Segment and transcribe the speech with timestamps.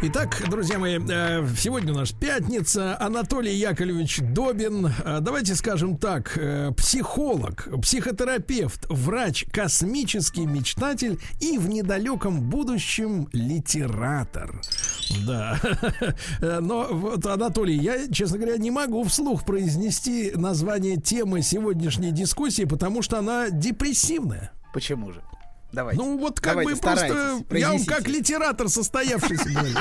[0.00, 2.96] Итак, друзья мои, э, сегодня у нас пятница.
[3.00, 11.68] Анатолий Яковлевич Добин, э, давайте скажем так, э, психолог, психотерапевт, врач, космический мечтатель и в
[11.68, 14.60] недалеком будущем литератор.
[15.26, 15.58] Да.
[16.40, 23.02] Но вот, Анатолий, я, честно говоря, не могу вслух произнести название темы сегодняшней дискуссии, потому
[23.02, 24.52] что она депрессивная.
[24.72, 25.22] Почему же?
[25.70, 26.00] Давайте.
[26.00, 29.76] Ну вот как Давайте, бы просто я вам как литератор состоявшийся говорю.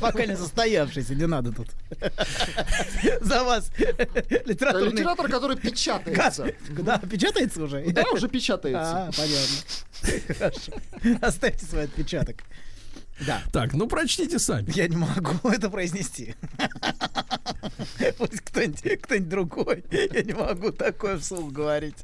[0.00, 1.68] Пока не состоявшийся, не надо тут.
[3.20, 3.70] За вас
[4.44, 4.90] литературный...
[4.90, 6.52] Литератор, который печатается.
[6.70, 7.84] Да, печатается уже?
[7.92, 9.06] Да, уже печатается.
[9.06, 10.34] А, понятно.
[10.36, 10.72] Хорошо.
[11.22, 12.36] Оставьте свой отпечаток.
[13.24, 13.42] Да.
[13.52, 14.66] Так, ну прочтите сами.
[14.74, 16.34] Я не могу это произнести.
[18.18, 19.84] Пусть кто-нибудь кто другой.
[19.90, 21.96] Я не могу такое вслух говорить.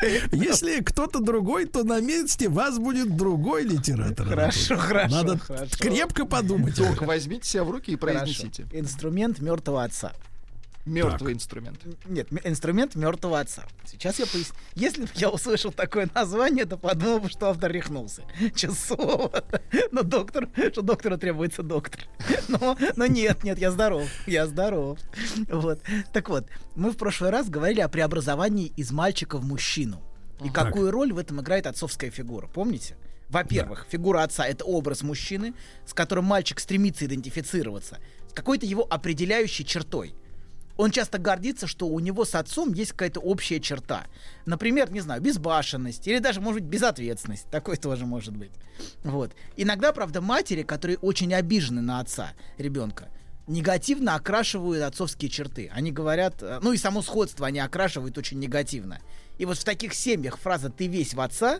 [0.32, 4.26] Если кто-то другой, то на месте вас будет другой литератор.
[4.26, 5.74] Хорошо, хорошо, Надо хорошо.
[5.78, 6.76] крепко подумать.
[6.76, 8.18] Только возьмите себя в руки и Хорошо.
[8.20, 8.66] произнесите.
[8.72, 10.12] Инструмент мертвого отца.
[10.84, 11.80] Мертвый инструмент.
[12.06, 13.64] Нет, инструмент мертвого отца.
[13.84, 14.54] Сейчас я поясню.
[14.74, 18.22] Если бы я услышал такое название, то подумал бы, что автор рехнулся.
[18.56, 19.44] Слово.
[19.92, 22.02] Но доктор, что доктору требуется доктор.
[22.48, 24.08] Но, но нет, нет, я здоров.
[24.26, 24.98] Я здоров.
[25.48, 25.80] Вот.
[26.12, 30.02] Так вот, мы в прошлый раз говорили о преобразовании из мальчика в мужчину.
[30.42, 32.46] И какую роль в этом играет отцовская фигура.
[32.46, 32.96] Помните?
[33.28, 35.54] Во-первых, фигура отца это образ мужчины,
[35.86, 37.98] с которым мальчик стремится идентифицироваться,
[38.30, 40.14] с какой-то его определяющей чертой.
[40.78, 44.06] Он часто гордится, что у него с отцом есть какая-то общая черта.
[44.46, 47.50] Например, не знаю, безбашенность или даже, может быть, безответственность.
[47.50, 48.52] Такой тоже может быть.
[49.02, 49.32] Вот.
[49.56, 53.08] Иногда, правда, матери, которые очень обижены на отца ребенка,
[53.48, 55.68] негативно окрашивают отцовские черты.
[55.74, 59.00] Они говорят, э, ну и само сходство они окрашивают очень негативно.
[59.38, 61.58] И вот в таких семьях фраза «ты весь в отца»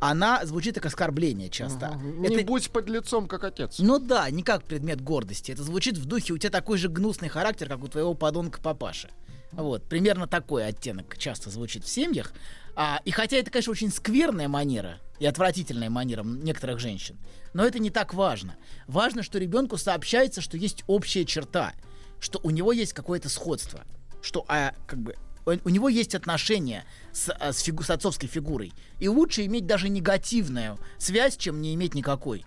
[0.00, 1.94] она звучит как оскорбление часто.
[2.02, 3.78] Не Это- будь под лицом, как отец.
[3.78, 5.52] ну да, не как предмет гордости.
[5.52, 9.10] Это звучит в духе, у тебя такой же гнусный характер, как у твоего подонка папаши.
[9.52, 12.32] Вот, примерно такой оттенок часто звучит в семьях.
[12.76, 17.18] А, и хотя это, конечно, очень скверная манера и отвратительная манера некоторых женщин,
[17.52, 18.56] но это не так важно.
[18.86, 21.72] Важно, что ребенку сообщается, что есть общая черта,
[22.20, 23.82] что у него есть какое-то сходство,
[24.22, 28.26] что а, как бы у у него есть отношения с, а, с, фигу- с отцовской
[28.26, 28.72] фигурой.
[28.98, 32.44] И лучше иметь даже негативную связь, чем не иметь никакой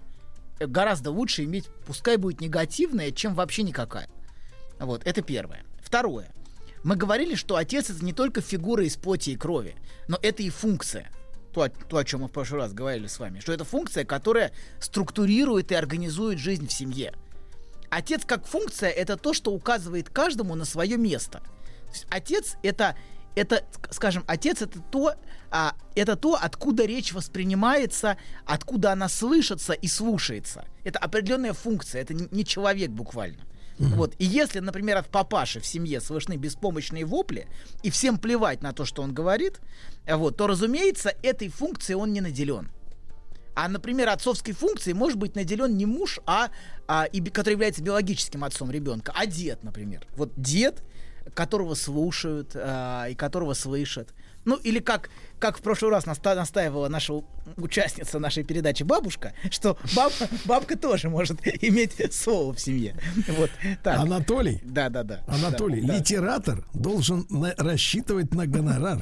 [0.60, 4.10] э, гораздо лучше иметь, пускай будет негативная, чем вообще никакая.
[4.80, 5.64] Вот, это первое.
[5.82, 6.32] Второе.
[6.84, 9.76] Мы говорили, что отец это не только фигура из плоти и крови,
[10.08, 11.10] но это и функция.
[11.54, 14.52] То, то, о чем мы в прошлый раз говорили с вами, что это функция, которая
[14.80, 17.14] структурирует и организует жизнь в семье.
[17.90, 21.44] Отец как функция это то, что указывает каждому на свое место.
[22.10, 22.96] Отец это
[23.36, 25.16] это, ск- скажем, отец это то,
[25.50, 30.66] а, это то, откуда речь воспринимается, откуда она слышится и слушается.
[30.84, 33.44] Это определенная функция, это не человек буквально.
[33.80, 34.14] Вот.
[34.20, 37.48] И если, например, от папаши в семье слышны беспомощные вопли,
[37.82, 39.60] и всем плевать на то, что он говорит,
[40.06, 42.70] а вот, то, разумеется, этой функцией он не наделен.
[43.56, 46.50] А, например, отцовской функцией может быть наделен не муж, а,
[46.88, 50.08] а и, который является биологическим отцом ребенка, а дед, например.
[50.16, 50.84] Вот дед,
[51.34, 54.10] которого слушают а, и которого слышат.
[54.46, 55.10] Ну, или как,
[55.40, 57.14] как в прошлый раз наста- настаивала наша
[57.58, 60.12] участница нашей передачи бабушка, что баб-
[60.46, 62.96] бабка тоже может иметь слово в семье.
[63.38, 63.50] Вот
[63.84, 64.00] так.
[64.00, 65.24] Анатолий, Да, да, да.
[65.28, 65.98] Анатолий, Да, да.
[65.98, 69.02] литератор должен на- рассчитывать на гонорар.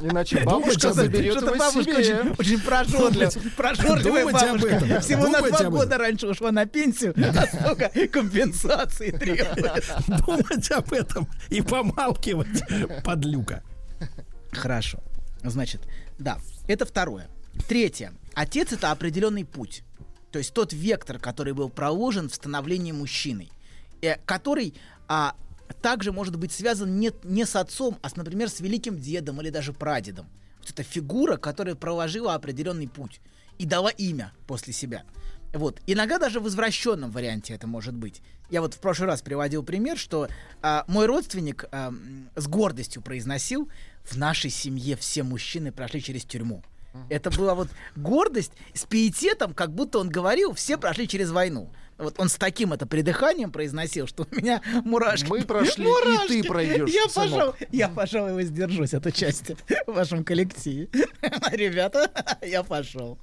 [0.00, 2.60] Иначе бабушка заберет его бабушка очень, очень
[3.56, 4.66] прожорливая, бабушка.
[4.76, 5.00] этом.
[5.00, 9.84] Всего на два года раньше ушла на пенсию, а столько компенсации требует.
[10.26, 12.62] Думать об этом и помалкивать,
[13.04, 13.62] подлюка.
[14.52, 15.00] Хорошо.
[15.42, 15.82] Значит,
[16.18, 16.38] да,
[16.68, 17.28] это второе.
[17.68, 18.12] Третье.
[18.34, 19.82] Отец это определенный путь.
[20.30, 23.50] То есть тот вектор, который был проложен в становлении мужчиной,
[24.00, 24.74] э, который
[25.08, 25.34] а,
[25.82, 29.50] также может быть связан не, не с отцом, а, с, например, с великим дедом или
[29.50, 30.26] даже прадедом.
[30.60, 33.20] Вот это фигура, которая проложила определенный путь
[33.58, 35.02] и дала имя после себя.
[35.52, 35.80] Вот.
[35.86, 38.22] Иногда даже в извращенном варианте это может быть.
[38.50, 40.28] Я вот в прошлый раз приводил пример, что
[40.62, 41.92] а, мой родственник а,
[42.36, 43.68] с гордостью произносил,
[44.04, 46.62] в нашей семье все мужчины прошли через тюрьму.
[47.08, 51.72] Это была вот гордость с пиететом, как будто он говорил, все прошли через войну.
[51.96, 55.28] Вот он с таким это придыханием произносил, что у меня мурашки.
[55.28, 56.42] Мы прошли, и мурашки.
[56.42, 57.14] ты пройдешь, Я, сынок.
[57.14, 59.56] пожалуй, я, пожалуй, воздержусь от участия
[59.86, 60.88] в вашем коллективе.
[61.52, 62.10] Ребята,
[62.42, 63.18] я пошел.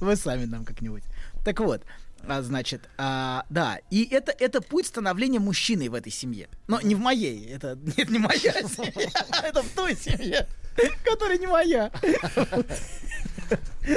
[0.00, 1.04] Вы сами нам как-нибудь.
[1.44, 1.82] Так вот,
[2.28, 6.48] а, значит, а, да, и это, это путь становления мужчиной в этой семье.
[6.68, 9.10] Но не в моей, это нет, не моя семья,
[9.44, 10.46] это в той семье,
[11.04, 11.90] которая не моя.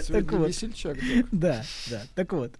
[0.03, 0.47] Сегодня вот.
[0.49, 0.97] весельчак,
[1.31, 1.63] да.
[1.89, 2.53] Да, так вот.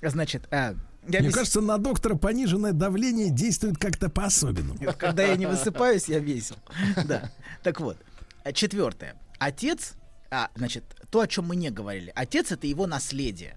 [0.00, 0.74] Значит, а,
[1.08, 4.78] я Мне вес- кажется, на доктора пониженное давление действует как-то по-особенному.
[4.98, 6.56] Когда я не высыпаюсь, я весел.
[7.04, 7.30] Да.
[7.62, 7.98] Так вот,
[8.44, 9.16] а четвертое.
[9.38, 9.94] Отец,
[10.30, 12.12] а, значит, то, о чем мы не говорили.
[12.14, 13.56] Отец это его наследие.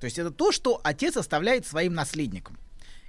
[0.00, 2.58] То есть это то, что отец оставляет своим наследникам.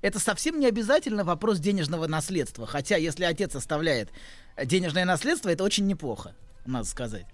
[0.02, 2.68] Это совсем не обязательно вопрос денежного наследства.
[2.68, 4.10] Хотя, если отец оставляет
[4.56, 6.36] э, денежное наследство, это очень неплохо,
[6.66, 7.26] надо сказать.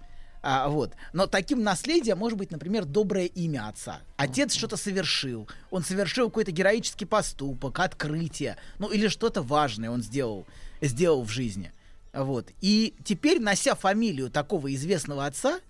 [0.42, 0.94] А, вот.
[1.12, 4.00] Но таким наследием может быть, например, доброе имя отца.
[4.16, 5.48] Отец что-то совершил.
[5.70, 8.56] Он совершил какой-то героический поступок, открытие.
[8.78, 10.46] Ну, или что-то важное он сделал,
[10.80, 11.72] сделал в жизни.
[12.12, 12.50] Вот.
[12.60, 15.60] И теперь, нося фамилию такого известного отца,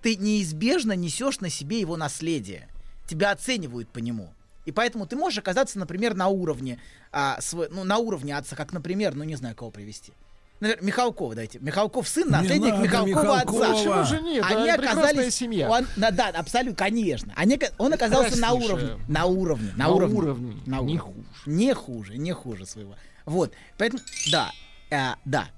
[0.00, 2.68] ты неизбежно несешь на себе его наследие.
[3.06, 4.32] Тебя оценивают по нему.
[4.64, 6.78] И поэтому ты можешь оказаться, например, на уровне,
[7.10, 10.12] а, сво- ну, на уровне отца, как, например, ну не знаю, кого привести.
[10.60, 11.58] Например, Михалкова, дайте.
[11.58, 13.64] Михалков сын, Не наследник надо Михалкова, Михалкова.
[13.66, 13.74] отца.
[13.74, 14.44] Почему же нет?
[14.48, 15.68] Они Да, оказались, семья.
[15.68, 17.32] Он, на- да, абсолютно, конечно.
[17.34, 20.98] Они, он оказался на уровне, на уровне, на, На уровне, уровне, на не уровне.
[20.98, 21.16] хуже.
[21.46, 22.94] не хуже, не хуже своего.
[23.24, 24.00] Вот, поэтому,
[24.30, 24.52] да,
[24.90, 25.48] э, да.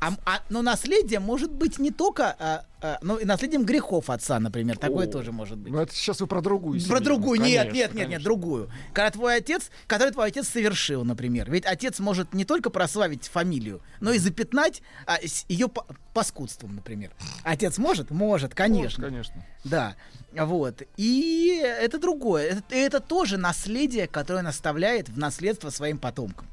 [0.00, 4.38] А, а- но наследие может быть не только, а, а, но и наследием грехов отца,
[4.40, 5.72] например, такое О, тоже может быть.
[5.72, 7.00] Ну, это сейчас вы про другую Про семью.
[7.04, 8.24] другую, Конечно, нет, нет, нет, нет, конечно.
[8.24, 8.70] другую.
[8.92, 11.50] Когда твой отец, который твой отец совершил, например.
[11.50, 16.74] Ведь отец может не только прославить фамилию, но и запятнать а, с- ее по- паскудством,
[16.76, 17.12] например.
[17.44, 18.10] Отец может?
[18.10, 19.04] Может, конечно.
[19.04, 19.46] Вот, конечно.
[19.64, 19.94] Да,
[20.32, 20.82] вот.
[20.96, 22.48] И это другое.
[22.58, 26.48] Это, это тоже наследие, которое он оставляет в наследство своим потомкам.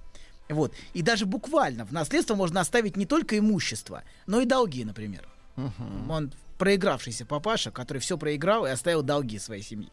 [0.49, 0.73] Вот.
[0.93, 5.27] И даже буквально в наследство можно оставить не только имущество, но и долги, например.
[6.09, 9.89] Он проигравшийся папаша, который все проиграл и оставил долги своей семье.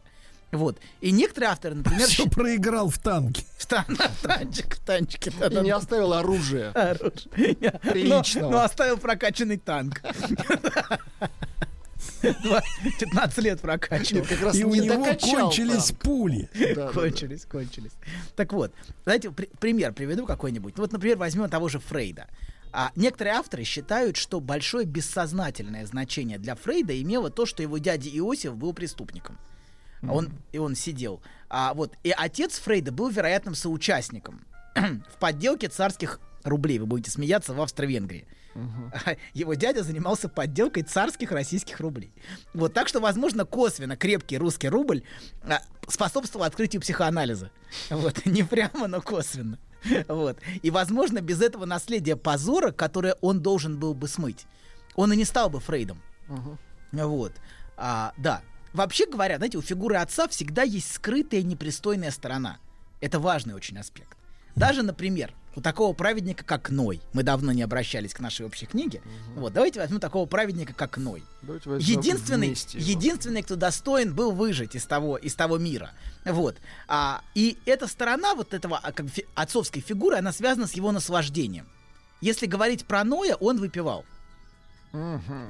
[0.51, 0.79] Вот.
[1.01, 3.43] И некоторые авторы, например, Все счит- проиграл в танке.
[3.57, 5.29] в тан- танчик, в танчике.
[5.29, 5.61] И да-да-да.
[5.61, 6.69] не оставил оружие.
[6.69, 7.57] Оружие.
[7.61, 8.51] Но, Приличного.
[8.51, 10.01] но оставил прокачанный танк.
[12.43, 12.61] Два-
[12.99, 14.21] 15 лет прокачивал.
[14.21, 15.99] Нет, как раз И у не него кончились танк.
[16.01, 16.49] пули.
[16.53, 16.91] Да, да, да.
[16.93, 17.91] кончились, кончились.
[18.35, 18.71] Так вот,
[19.05, 20.75] давайте при- пример приведу какой-нибудь.
[20.77, 22.27] Ну Вот, например, возьмем того же Фрейда.
[22.73, 28.09] А некоторые авторы считают, что большое бессознательное значение для Фрейда имело то, что его дядя
[28.09, 29.37] Иосиф был преступником.
[30.03, 31.21] А Он, и он сидел.
[31.49, 34.45] А, вот, и отец Фрейда был вероятным соучастником
[34.75, 36.79] в подделке царских рублей.
[36.79, 38.27] Вы будете смеяться в Австро-Венгрии.
[39.33, 42.11] Его дядя занимался подделкой царских российских рублей.
[42.53, 45.03] Вот так что, возможно, косвенно крепкий русский рубль
[45.43, 47.51] а, способствовал открытию психоанализа.
[47.89, 49.59] Вот, не прямо, но косвенно.
[50.07, 50.39] Вот.
[50.61, 54.45] И, возможно, без этого наследия позора, которое он должен был бы смыть,
[54.95, 56.01] он и не стал бы Фрейдом.
[56.91, 57.33] Вот.
[57.75, 58.41] А, да.
[58.73, 62.57] Вообще говоря, знаете, у фигуры отца всегда есть скрытая непристойная сторона.
[63.01, 64.17] Это важный очень аспект.
[64.55, 69.01] Даже, например, у такого праведника, как Ной, мы давно не обращались к нашей общей книге,
[69.35, 71.23] вот, давайте возьмем такого праведника, как Ной.
[71.79, 72.49] Единственный,
[72.79, 75.93] единственный, кто достоин был выжить из того, из того мира.
[76.25, 76.57] Вот.
[76.87, 80.91] А, и эта сторона вот этого а, как фи- отцовской фигуры, она связана с его
[80.91, 81.67] наслаждением.
[82.21, 84.05] Если говорить про Ноя, он выпивал.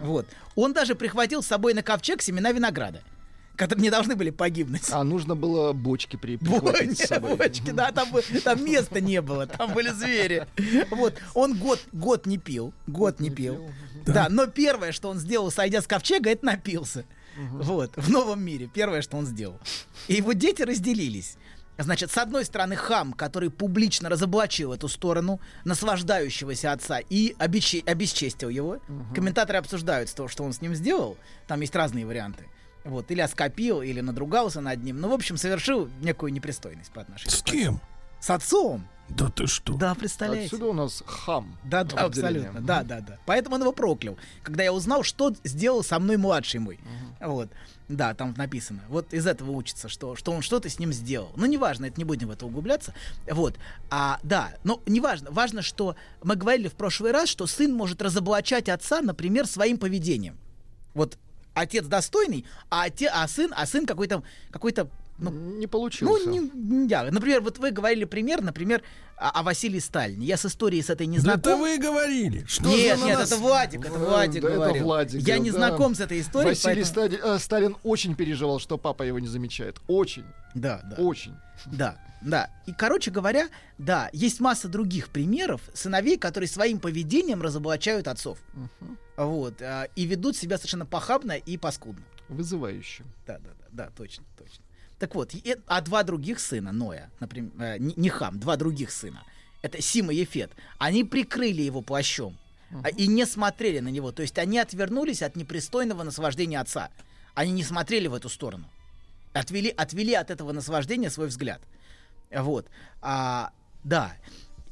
[0.04, 0.26] Вот.
[0.56, 3.02] Он даже прихватил с собой на ковчег семена винограда,
[3.58, 4.84] которые не должны были погибнуть.
[4.92, 7.36] А нужно было бочки при прихватить с не, собой.
[7.36, 8.10] бочки, да, там,
[8.44, 10.48] там места не было, там были звери.
[10.92, 13.70] Вот, он год, год не пил, год не пил.
[14.06, 17.04] Да, но первое, что он сделал, сойдя с ковчега, это напился.
[17.52, 19.60] Вот, в новом мире, первое, что он сделал.
[20.08, 21.36] И его дети разделились.
[21.80, 28.50] Значит, с одной стороны, хам, который публично разоблачил эту сторону наслаждающегося отца и обесче- обесчестил
[28.50, 28.80] его.
[29.14, 31.18] Комментаторы обсуждают то, что он с ним сделал.
[31.48, 32.46] Там есть разные варианты.
[32.88, 35.01] Вот, или оскопил, или надругался над ним.
[35.01, 37.82] Ну, в общем, совершил некую непристойность по отношению С кем?
[38.22, 38.88] С отцом.
[39.10, 39.74] Да ты что?
[39.75, 40.48] Да, представляете?
[40.48, 41.58] Отсюда у нас хам.
[41.63, 42.62] Да, да, абсолютно.
[42.62, 43.17] Да, да, да.
[43.25, 44.17] Поэтому он его проклял.
[44.41, 46.79] Когда я узнал, что сделал со мной младший мой.
[47.22, 47.50] Вот.
[47.88, 48.82] Да, там написано.
[48.89, 51.32] Вот из этого учится, что, что он что-то с ним сделал.
[51.38, 52.94] Ну, неважно, это не будем в это углубляться.
[53.29, 53.56] Вот.
[53.89, 55.32] А, да, но неважно.
[55.32, 60.38] Важно, что мы говорили в прошлый раз, что сын может разоблачать отца, например, своим поведением.
[60.94, 61.17] Вот
[61.62, 66.30] отец достойный, а, оте, а сын, а сын какой-то какой-то ну, Не ну, получился.
[66.30, 67.10] не, не я.
[67.12, 68.84] Например, вот вы говорили пример, например,
[69.18, 70.28] о, о Василии Сталине.
[70.28, 71.40] Я с историей с этой не Да знаком.
[71.40, 72.46] это вы говорили.
[72.48, 74.84] Что нет, нет, нас- это Владик, это Владик да, это говорил.
[74.84, 75.58] Владик Я не да.
[75.58, 79.28] знаком с этой историей, Василий поэтому- Сталин, э, Сталин очень переживал, что папа его не
[79.28, 79.78] замечает.
[79.88, 81.02] Очень, Да, да.
[81.02, 81.34] очень.
[81.66, 82.52] Да, да.
[82.68, 83.48] И, короче говоря,
[83.80, 88.38] да, есть масса других примеров сыновей, которые своим поведением разоблачают отцов.
[89.18, 89.62] Вот.
[89.62, 92.04] а, и ведут себя совершенно похабно и паскудно.
[92.30, 93.04] Вызывающе.
[93.26, 94.64] Да, да, да, да, точно, точно.
[95.00, 99.24] Так вот, и- а два других сына, Ноя, например, э, не, Хам, два других сына,
[99.62, 102.38] это Сима и Ефет, они прикрыли его плащом
[102.84, 104.12] а, и не смотрели на него.
[104.12, 106.90] То есть они отвернулись от непристойного наслаждения отца.
[107.34, 108.70] Они не смотрели в эту сторону.
[109.34, 111.62] Отвели, отвели от этого наслаждения свой взгляд.
[112.32, 112.68] Вот.
[113.02, 113.52] А,
[113.84, 114.14] да.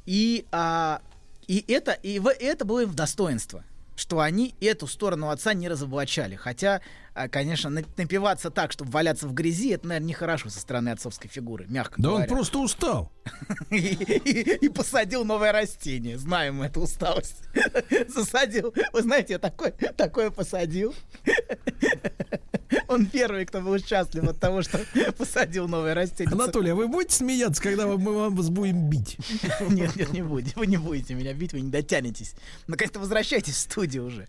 [0.06, 1.02] И, а,
[1.48, 3.64] и, это, и в- это было им в достоинство,
[3.96, 6.36] что они эту сторону отца не разоблачали.
[6.36, 6.82] Хотя,
[7.14, 11.28] а, конечно, на- напиваться так, чтобы валяться в грязи, это, наверное, нехорошо со стороны отцовской
[11.30, 12.30] фигуры, мягко Да он говоря.
[12.30, 13.12] просто устал.
[13.72, 16.18] И, посадил новое растение.
[16.18, 17.38] Знаем эту усталость.
[18.08, 18.74] Засадил.
[18.94, 20.94] Вы знаете, я такое посадил.
[22.88, 24.80] Он первый, кто был счастлив от того, что
[25.18, 26.34] посадил новое растение.
[26.34, 29.18] Анатолий, а вы будете смеяться, когда мы вас будем бить?
[29.70, 30.54] Нет, нет, не будете.
[30.56, 32.36] Вы не будете меня бить, вы не дотянетесь.
[32.68, 34.28] Наконец-то возвращайтесь в студию уже.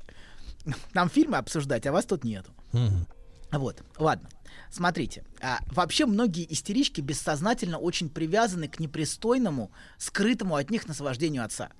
[0.95, 2.51] Нам фильмы обсуждать, а вас тут нету.
[3.53, 4.29] Вот, ладно.
[4.71, 11.71] Смотрите, а, вообще многие истерички бессознательно очень привязаны к непристойному, скрытому от них наслаждению отца.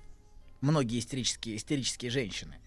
[0.61, 2.57] Многие истерические, истерические женщины.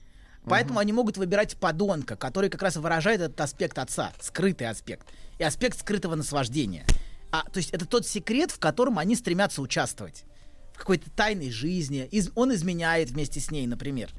[0.44, 5.06] Поэтому они могут выбирать подонка, который как раз выражает этот аспект отца, скрытый аспект,
[5.38, 6.84] и аспект скрытого наслаждения.
[7.30, 10.24] А, то есть это тот секрет, в котором они стремятся участвовать.
[10.72, 12.08] В какой-то тайной жизни.
[12.10, 14.10] Из- он изменяет вместе с ней, например.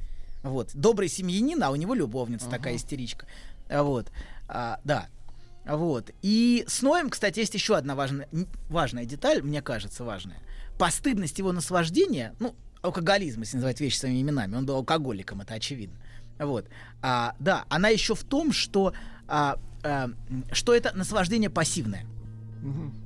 [0.44, 0.70] Вот.
[0.74, 3.26] Добрый семьянин, а у него любовница такая истеричка.
[3.70, 4.08] А, Вот.
[4.48, 5.08] А, да.
[5.66, 6.12] Вот.
[6.22, 8.28] И с Ноем, кстати, есть еще одна важная,
[8.70, 10.38] важная деталь, мне кажется, важная.
[10.80, 15.98] Постыдность его наслаждения, ну, алкоголизм, если называть вещи своими именами, он был алкоголиком, это очевидно.
[16.46, 16.66] Вот.
[17.02, 18.94] А, да, она еще в том, что,
[19.28, 20.10] а, а,
[20.52, 22.06] что это наслаждение пассивное.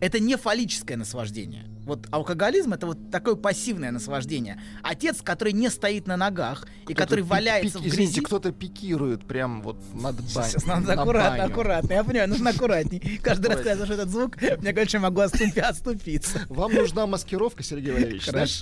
[0.01, 1.65] Это не фаллическое наслаждение.
[1.85, 4.59] Вот алкоголизм это вот такое пассивное наслаждение.
[4.83, 8.25] Отец, который не стоит на ногах и который пик- валяется пик- в Извините, грязи.
[8.25, 10.49] кто-то пикирует прям вот над баней.
[10.49, 11.93] Сейчас надо аккуратно, аккуратно.
[11.93, 13.19] Я понимаю, нужно аккуратней.
[13.23, 16.41] Каждый раз, когда я слышу этот звук, мне кажется, я могу оступи- отступиться.
[16.49, 18.25] Вам нужна маскировка, Сергей Валерьевич.
[18.25, 18.61] Знаешь,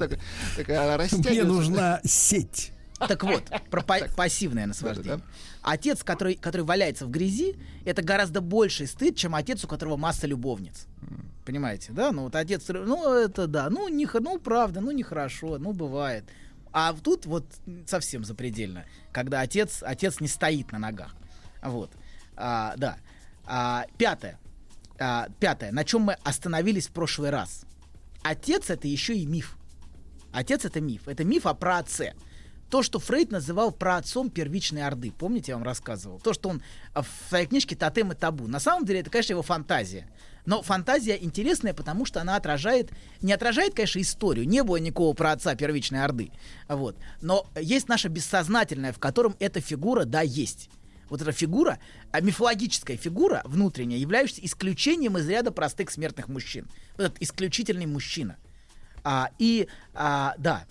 [1.13, 2.72] Мне нужна сеть.
[2.99, 5.17] Так вот, про па- пассивное наслаждение.
[5.17, 5.31] Да-да-да.
[5.61, 10.27] Отец, который, который валяется в грязи, это гораздо больший стыд, чем отец, у которого масса
[10.27, 10.87] любовниц.
[11.45, 12.11] Понимаете, да?
[12.11, 16.23] Ну вот отец, ну это да, ну не, ну правда, ну нехорошо, ну бывает.
[16.71, 17.45] А тут вот
[17.85, 21.15] совсем запредельно, когда отец, отец не стоит на ногах.
[21.61, 21.91] Вот,
[22.35, 22.97] А, да.
[23.45, 24.39] А, пятое.
[24.99, 25.71] А, пятое.
[25.71, 27.65] На чем мы остановились в прошлый раз?
[28.23, 29.57] Отец это еще и миф.
[30.31, 31.07] Отец это миф.
[31.07, 32.13] Это миф о праотце.
[32.73, 35.11] То, что Фрейд называл праотцом первичной Орды.
[35.11, 36.19] Помните, я вам рассказывал?
[36.19, 36.63] То, что он
[36.95, 38.47] а, в своей книжке «Тотем и табу».
[38.47, 40.09] На самом деле, это, конечно, его фантазия.
[40.47, 42.89] Но фантазия интересная, потому что она отражает...
[43.21, 44.47] Не отражает, конечно, историю.
[44.47, 46.31] Не было никакого праотца первичной Орды.
[46.67, 46.97] Вот.
[47.21, 50.71] Но есть наша бессознательная, в котором эта фигура, да, есть.
[51.11, 51.77] Вот эта фигура,
[52.11, 56.67] а мифологическая фигура внутренняя, являющаяся исключением из ряда простых смертных мужчин.
[56.97, 58.37] Вот этот исключительный мужчина.
[59.03, 60.65] А, и, а, да,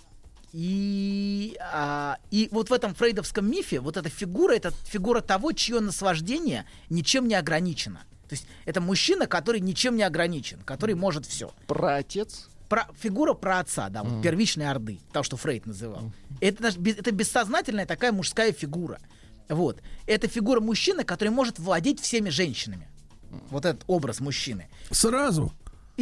[0.52, 5.80] и, а, и вот в этом фрейдовском мифе вот эта фигура, это фигура того, чье
[5.80, 8.02] наслаждение ничем не ограничено.
[8.28, 11.52] То есть это мужчина, который ничем не ограничен, который может все.
[11.66, 12.48] Про отец.
[12.68, 16.10] Про, фигура про отца, да, вот первичной орды, то, что Фрейд называл.
[16.40, 18.98] Это, наш бе- это бессознательная такая мужская фигура.
[19.50, 19.82] Вот.
[20.06, 22.88] Это фигура мужчины, который может владеть всеми женщинами.
[23.50, 24.68] Вот этот образ мужчины.
[24.90, 25.52] Сразу.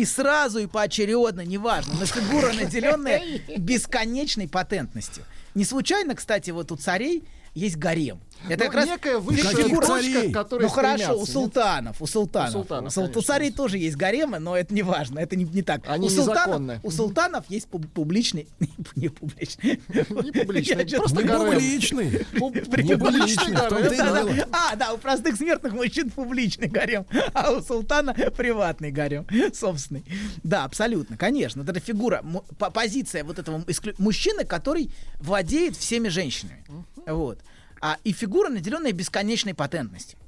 [0.00, 3.20] И сразу, и поочередно, неважно, но фигура, наделенная
[3.58, 5.24] бесконечной патентностью.
[5.54, 8.18] Не случайно, кстати, вот у царей есть гарем.
[8.48, 10.30] Это Ну, как раз некая высшая точка, царей?
[10.30, 12.50] к которой ну хорошо, у султанов, у султанов.
[12.50, 15.62] У султанов, У у царей тоже есть гаремы, но это не важно, это не, не
[15.62, 15.82] так.
[15.86, 18.48] Они у султанов, у султанов есть пуб- публичный,
[18.96, 22.24] не публичный, Не публичный, просто публичный.
[22.38, 24.44] Публичный.
[24.52, 30.04] А, да, у простых смертных мужчин публичный гарем, а у султана приватный гарем, собственный.
[30.42, 31.62] Да, абсолютно, конечно.
[31.62, 32.24] Вот эта фигура,
[32.72, 33.64] позиция вот этого
[33.98, 36.64] мужчины, который владеет всеми женщинами.
[37.06, 37.38] Вот.
[37.80, 40.18] А, и фигура, наделенная бесконечной патентностью.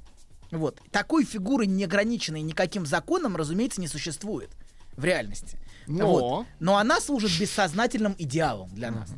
[0.51, 0.79] Вот.
[0.91, 4.49] Такой фигуры, не ограниченной никаким законом, разумеется, не существует
[4.95, 5.57] в реальности.
[5.87, 6.47] Но- Вот.
[6.59, 9.09] Но она служит бессознательным идеалом для нас.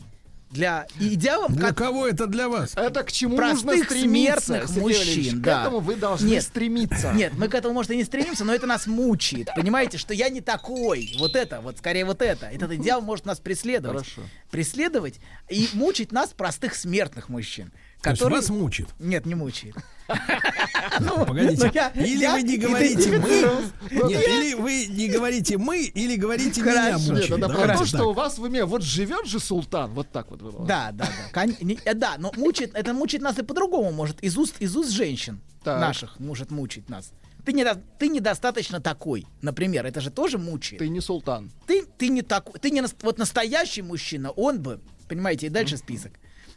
[0.52, 2.74] Для идеалом, Для как кого это для вас?
[2.76, 5.58] Это к чему Простых нужно стремиться, смертных Сергей мужчин, да.
[5.58, 6.44] К этому вы должны Нет.
[6.44, 7.12] стремиться.
[7.14, 9.50] Нет, мы к этому, может, и не стремимся, но это нас мучает.
[9.54, 11.14] Понимаете, что я не такой.
[11.20, 12.46] Вот это, вот скорее вот это.
[12.46, 14.08] Этот идеал может нас преследовать.
[14.08, 14.22] Хорошо.
[14.50, 17.74] Преследовать и мучить нас, простых смертных мужчин.
[18.02, 18.88] То есть вас мучит.
[19.00, 19.76] Нет, не мучает.
[21.28, 21.66] Погодите.
[21.66, 26.16] ну я- или я вы не говорите мы, нет, или вы не говорите мы, или
[26.16, 26.98] говорите меня Хорошо.
[27.00, 27.32] Нет, мучает.
[27.32, 28.08] это про Давайте то, что так.
[28.08, 30.42] у вас в уме вот живет же султан, вот так вот.
[30.42, 31.12] вы- Да, да, да.
[31.34, 34.22] Кон- не- э, Да, но мучает, это мучает нас и по-другому может.
[34.24, 35.80] Из уст, из уст женщин Так.
[35.82, 37.12] наших может мучить нас.
[37.44, 37.66] Ты, не,
[38.00, 40.80] ты недостаточно такой, например, это же тоже мучает.
[40.80, 41.52] Ты не султан.
[41.68, 46.12] ты, ты не такой, ты не вот настоящий мужчина, он бы, понимаете, и дальше список.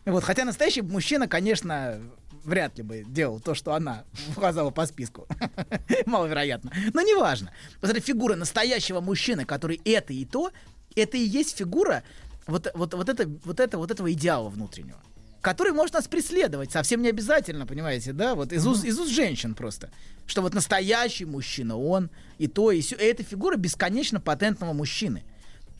[0.08, 2.00] Вот, хотя настоящий мужчина, конечно,
[2.44, 4.04] вряд ли бы делал то, что она
[4.36, 5.26] указала по списку.
[6.06, 6.72] Маловероятно.
[6.94, 7.52] Но неважно.
[7.82, 10.50] Эта фигура настоящего мужчины, который это и то,
[10.96, 12.02] это и есть фигура
[12.46, 14.98] вот, вот, вот, это, вот, это, вот этого идеала внутреннего
[15.40, 19.54] который может нас преследовать, совсем не обязательно, понимаете, да, вот из уст, из уст женщин
[19.54, 19.90] просто,
[20.26, 25.22] что вот настоящий мужчина, он и то, и все, и эта фигура бесконечно патентного мужчины.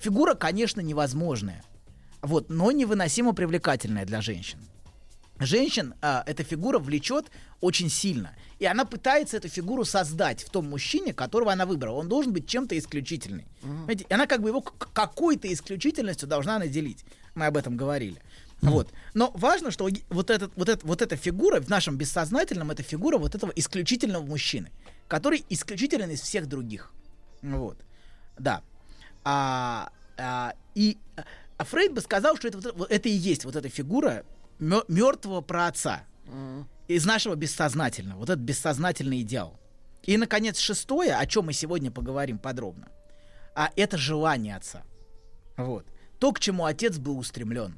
[0.01, 1.63] Фигура, конечно, невозможная,
[2.23, 4.59] вот, но невыносимо привлекательная для женщин.
[5.41, 7.27] Женщин а, эта фигура влечет
[7.61, 8.35] очень сильно.
[8.59, 11.97] И она пытается эту фигуру создать в том мужчине, которого она выбрала.
[11.99, 13.47] Он должен быть чем-то исключительный.
[13.61, 14.07] Понимаете?
[14.09, 17.05] И она как бы его какой-то исключительностью должна наделить.
[17.35, 18.21] Мы об этом говорили.
[18.61, 18.93] Вот.
[19.15, 23.17] Но важно, что вот, этот, вот, это, вот эта фигура в нашем бессознательном, это фигура
[23.17, 24.73] вот этого исключительного мужчины,
[25.07, 26.93] который исключителен из всех других.
[27.43, 27.79] Вот.
[28.37, 28.63] Да.
[29.25, 30.99] А, а, и
[31.59, 34.25] а Фрейд бы сказал, что это, вот, это и есть вот эта фигура
[34.59, 36.03] мертвого праотца
[36.87, 39.59] из нашего бессознательного, вот этот бессознательный идеал.
[40.05, 42.88] И, наконец, шестое, о чем мы сегодня поговорим подробно,
[43.55, 44.85] а это желание отца.
[45.57, 45.85] Вот.
[46.21, 47.77] То, к чему отец был устремлен.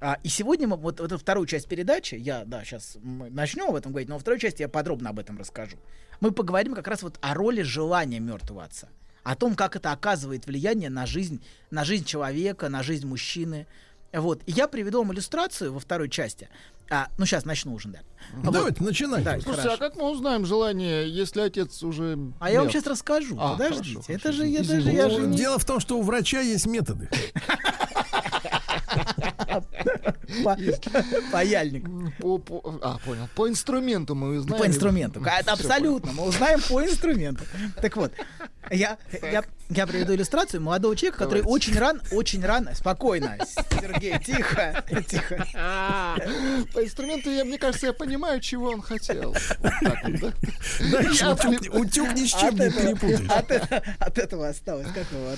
[0.00, 3.70] А, и сегодня мы, вот, вот эту вторую часть передачи, я, да, сейчас мы начнем
[3.70, 5.78] об этом говорить, но во второй части я подробно об этом расскажу.
[6.20, 8.88] Мы поговорим как раз вот о роли желания мертвого отца.
[9.24, 13.66] О том, как это оказывает влияние на жизнь, на жизнь человека, на жизнь мужчины.
[14.12, 14.42] Вот.
[14.46, 16.48] И я приведу вам иллюстрацию во второй части.
[16.90, 18.00] А, ну, сейчас начну уже, да.
[18.42, 18.52] Вот.
[18.52, 19.24] Давайте, начинайте.
[19.24, 19.74] Да, Слушайте, хорошо.
[19.84, 23.36] а как мы узнаем желание, если отец уже А я вам сейчас расскажу.
[23.40, 23.94] А, Подождите.
[23.94, 26.40] хорошо, это хорошо, же я даже я же не- Дело в том, что у врача
[26.42, 27.08] есть методы.
[30.44, 30.56] Па-
[31.32, 31.86] паяльник.
[32.18, 33.28] По, по- а, понял.
[33.34, 34.62] По инструменту мы узнаем.
[34.62, 35.22] По инструменту.
[35.24, 36.12] А, Это абсолютно.
[36.12, 37.44] Мы узнаем по инструменту.
[37.80, 38.12] Так вот,
[38.70, 41.48] я, я, я приведу иллюстрацию молодого человека, который Давайте.
[41.66, 43.38] очень рано, очень рано, спокойно,
[43.80, 45.46] Сергей, тихо, тихо.
[46.72, 49.34] По инструменту, я, мне кажется, я понимаю, чего он хотел.
[51.72, 53.20] Утюг, ни с чем не перепутаешь.
[53.30, 54.86] от, это- от этого осталось.
[54.88, 55.30] Как его,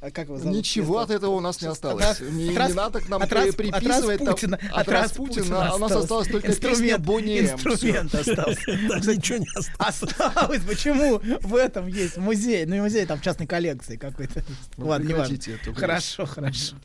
[0.00, 0.56] а как его зовут?
[0.56, 2.04] Ничего от этого у нас не осталось.
[2.04, 4.20] От- Не, надо к нам приписывать.
[4.20, 5.74] от Распутина, Распутина.
[5.74, 8.70] У нас осталось только песня инструмент, Бонни инструмент остался.
[8.70, 10.02] Ничего не осталось.
[10.02, 10.60] Осталось.
[10.66, 12.64] Почему в этом есть музей?
[12.66, 14.42] Ну, и музей там в частной коллекции какой-то.
[14.76, 15.38] Ну, Ладно, не важно.
[15.74, 16.76] Хорошо, хорошо.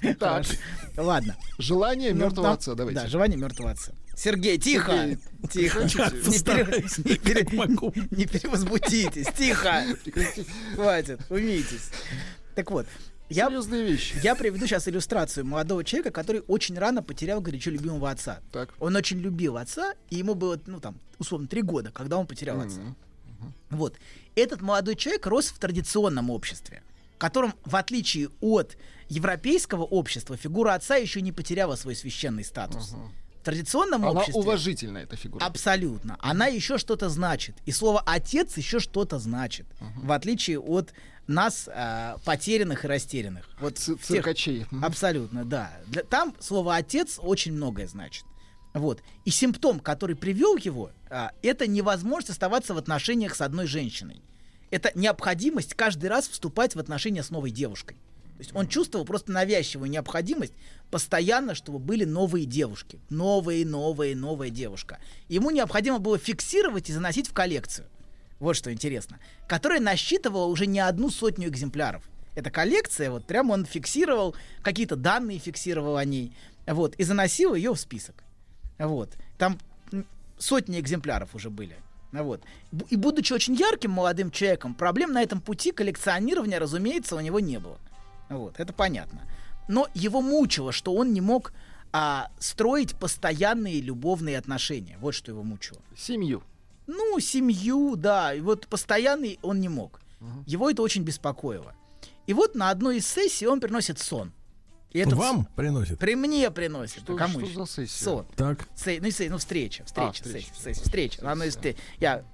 [0.00, 0.54] Так, Хорошо.
[0.96, 1.36] Ладно.
[1.58, 3.00] желание Ну, мертвого отца, давайте.
[3.00, 3.92] Да, желание мертвого отца.
[4.16, 4.92] Сергей, тихо!
[4.92, 5.18] Сергей,
[5.50, 5.80] Тихо.
[5.80, 9.26] Не, пере- не пере- не перевозбудитесь.
[9.36, 9.82] Тихо.
[10.74, 11.20] Хватит.
[11.30, 11.90] Умейтесь.
[12.54, 12.86] Так вот,
[13.28, 14.14] я, Серьезные вещи.
[14.22, 18.38] я приведу сейчас иллюстрацию молодого человека, который очень рано потерял горячо любимого отца.
[18.52, 18.70] Так.
[18.78, 22.60] Он очень любил отца, и ему было, ну там, условно, три года, когда он потерял
[22.60, 22.80] отца.
[23.70, 23.96] Вот.
[24.34, 26.82] Этот молодой человек рос в традиционном обществе,
[27.16, 28.76] в котором, в отличие от
[29.08, 32.94] европейского общества, фигура отца еще не потеряла свой священный статус.
[33.40, 34.40] В традиционном Она обществе...
[34.40, 35.44] уважительная, эта фигура.
[35.44, 36.16] Абсолютно.
[36.20, 37.56] Она еще что-то значит.
[37.66, 39.66] И слово отец еще что-то значит.
[40.02, 40.92] В отличие от
[41.26, 43.48] нас, э, потерянных и растерянных.
[43.60, 44.66] Вот Ц- всех- Циркачей.
[44.82, 45.70] Абсолютно, да.
[45.86, 48.24] Для- там слово отец очень многое значит.
[48.74, 49.02] Вот.
[49.24, 54.20] И симптом, который привел его, а, это невозможность оставаться в отношениях с одной женщиной.
[54.70, 57.96] Это необходимость каждый раз вступать в отношения с новой девушкой.
[58.38, 60.52] То есть он чувствовал просто навязчивую необходимость
[60.92, 63.00] постоянно, чтобы были новые девушки.
[63.10, 64.98] Новые, новые, новая девушка.
[65.26, 67.88] Ему необходимо было фиксировать и заносить в коллекцию.
[68.38, 69.18] Вот что интересно.
[69.48, 72.08] Которая насчитывала уже не одну сотню экземпляров.
[72.36, 76.32] Эта коллекция, вот прямо он фиксировал, какие-то данные фиксировал о ней,
[76.68, 78.22] вот, и заносил ее в список.
[78.78, 79.10] Вот.
[79.36, 79.58] Там
[80.38, 81.76] сотни экземпляров уже были.
[82.12, 82.42] Вот.
[82.88, 87.58] И будучи очень ярким молодым человеком, проблем на этом пути коллекционирования, разумеется, у него не
[87.58, 87.78] было.
[88.28, 89.22] Вот, это понятно.
[89.68, 91.52] Но его мучило, что он не мог
[91.92, 94.96] а, строить постоянные любовные отношения.
[95.00, 95.80] Вот что его мучило.
[95.96, 96.42] Семью.
[96.86, 98.32] Ну, семью, да.
[98.32, 100.00] И вот постоянный он не мог.
[100.46, 101.74] Его это очень беспокоило.
[102.26, 104.32] И вот на одной из сессий он приносит сон.
[104.92, 105.98] И это Вам приносит?
[105.98, 107.02] При мне приносит.
[107.02, 108.04] Что- а кому что за сессия?
[108.04, 108.26] Сон.
[108.36, 108.66] Так.
[108.74, 111.44] Се- ну, се- ну, встреча, встреча, А, встреча, сессия, сессия, встреча.
[111.44, 112.24] Из те- я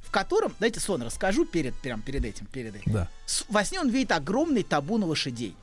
[0.00, 2.92] в котором, дайте сон расскажу перед, прям перед этим, перед этим.
[2.92, 3.08] Да.
[3.48, 5.56] Во сне он видит огромный табун лошадей.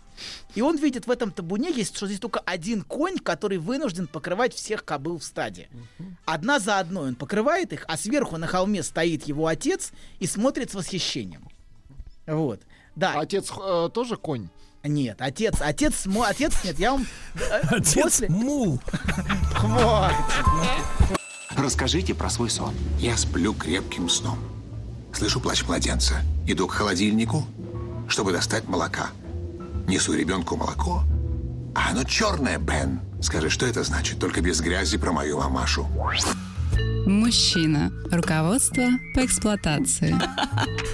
[0.53, 4.53] И он видит в этом табуне есть, что здесь только один конь, который вынужден покрывать
[4.53, 5.69] всех кобыл в стаде.
[6.25, 10.69] Одна за одной он покрывает их, а сверху на холме стоит его отец и смотрит
[10.69, 11.47] с восхищением.
[12.27, 12.61] Вот.
[12.95, 13.19] Да.
[13.19, 14.49] Отец э, тоже конь?
[14.83, 18.81] Нет, отец, отец, мой отец, нет, я вам э, Отец после- мул.
[19.53, 20.15] Хватит.
[21.55, 22.73] Расскажите про свой сон.
[22.97, 24.39] Я сплю крепким сном.
[25.13, 26.21] Слышу плач младенца.
[26.47, 27.45] Иду к холодильнику,
[28.07, 29.11] чтобы достать молока.
[29.87, 31.03] Несу ребенку молоко.
[31.75, 33.01] А оно черное, Бен.
[33.21, 34.19] Скажи, что это значит?
[34.19, 35.87] Только без грязи про мою мамашу.
[37.05, 37.91] Мужчина.
[38.11, 38.83] Руководство
[39.15, 40.15] по эксплуатации.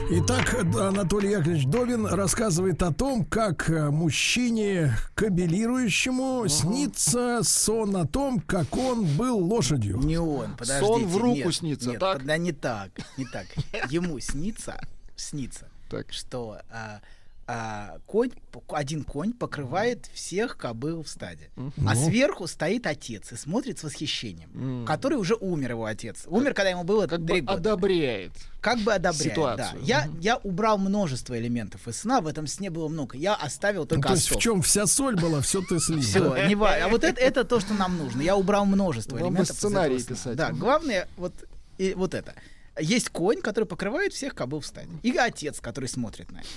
[0.10, 8.40] Итак, Анатолий Яковлевич Добин рассказывает о том, как э, мужчине кабелирующему снится сон о том,
[8.40, 9.98] как он был лошадью.
[9.98, 10.86] Не он, подождите.
[10.86, 12.26] Сон в руку нет, снится, нет, так?
[12.26, 13.46] Да не так, не так.
[13.90, 14.80] Ему снится,
[15.16, 16.12] снится, Так.
[16.14, 17.02] что а,
[17.50, 18.32] а, конь,
[18.70, 21.50] один конь покрывает всех кобыл в стаде.
[21.88, 26.24] А сверху стоит отец и смотрит с восхищением, который уже умер его отец.
[26.28, 27.54] Умер, когда ему было Как три бы года.
[27.72, 28.34] одобряет.
[28.60, 29.80] Как бы одобряет, ситуацию.
[29.80, 29.86] да.
[29.86, 33.16] Я, я убрал множество элементов из сна, в этом сне было много.
[33.18, 36.02] Я оставил Ну, только то есть в чем вся соль была, все ты слил.
[36.02, 36.86] Все, не важно.
[36.86, 38.22] А вот это, это то, что нам нужно.
[38.22, 39.56] Я убрал множество Вам элементов.
[39.56, 40.36] сценарий писать.
[40.36, 41.34] Да, главное вот,
[41.78, 42.34] и, вот это.
[42.80, 44.92] Есть конь, который покрывает всех кобыл в стаде.
[45.02, 46.48] И отец, который смотрит на это.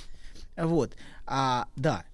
[0.60, 0.96] Вот.
[1.26, 2.04] А, да.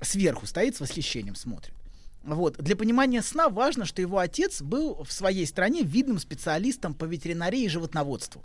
[0.00, 1.74] Сверху стоит с восхищением смотрит.
[2.22, 2.56] Вот.
[2.58, 7.64] Для понимания сна важно, что его отец был в своей стране видным специалистом по ветеринарии
[7.64, 8.44] и животноводству.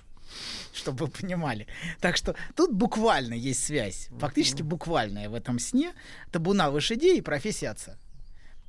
[0.73, 1.67] Чтобы вы понимали.
[1.99, 4.09] Так что тут буквально есть связь.
[4.19, 5.93] Фактически буквальная в этом сне.
[6.31, 7.97] Табуна лошадей и профессия отца.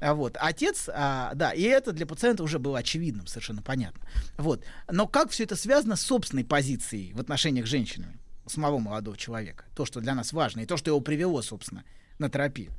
[0.01, 4.01] А вот отец, а, да, и это для пациента уже было очевидным, совершенно понятно.
[4.39, 4.65] Вот.
[4.91, 8.19] Но как все это связано с собственной позицией в отношениях с женщинами,
[8.51, 9.65] самого молодого человека?
[9.75, 11.85] То, что для нас важно, и то, что его привело, собственно,
[12.19, 12.73] на терапию.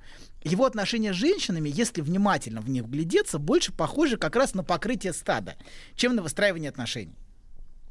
[0.44, 5.14] Его отношения с женщинами, если внимательно в них вглядеться, больше похожи как раз на покрытие
[5.14, 5.56] стада,
[5.96, 7.16] чем на выстраивание отношений.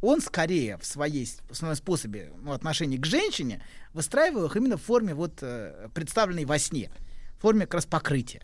[0.00, 3.62] Он скорее в, своей, в своем способе ну, отношений к женщине
[3.92, 6.90] выстраивал их именно в форме, вот, э, представленной во сне,
[7.36, 8.40] в форме как раз покрытия.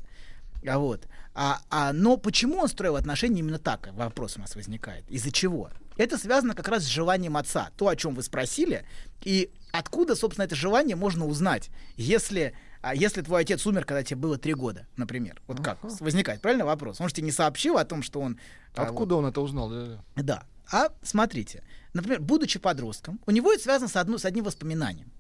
[0.67, 1.07] А вот.
[1.35, 3.89] А, а, но почему он строил отношения именно так?
[3.93, 5.09] Вопрос у нас возникает.
[5.11, 5.71] Из-за чего?
[5.97, 7.71] Это связано как раз с желанием отца.
[7.77, 8.85] То, о чем вы спросили.
[9.23, 14.17] И откуда, собственно, это желание можно узнать, если, а, если твой отец умер, когда тебе
[14.21, 15.41] было три года, например.
[15.47, 17.01] Вот как возникает, правильно вопрос?
[17.01, 18.39] Он же тебе не сообщил о том, что он...
[18.75, 19.71] а, вот- Откуда он это узнал?
[19.71, 20.43] Да, да.
[20.71, 25.11] А смотрите, например, будучи подростком, у него это связано с, одно, с одним воспоминанием.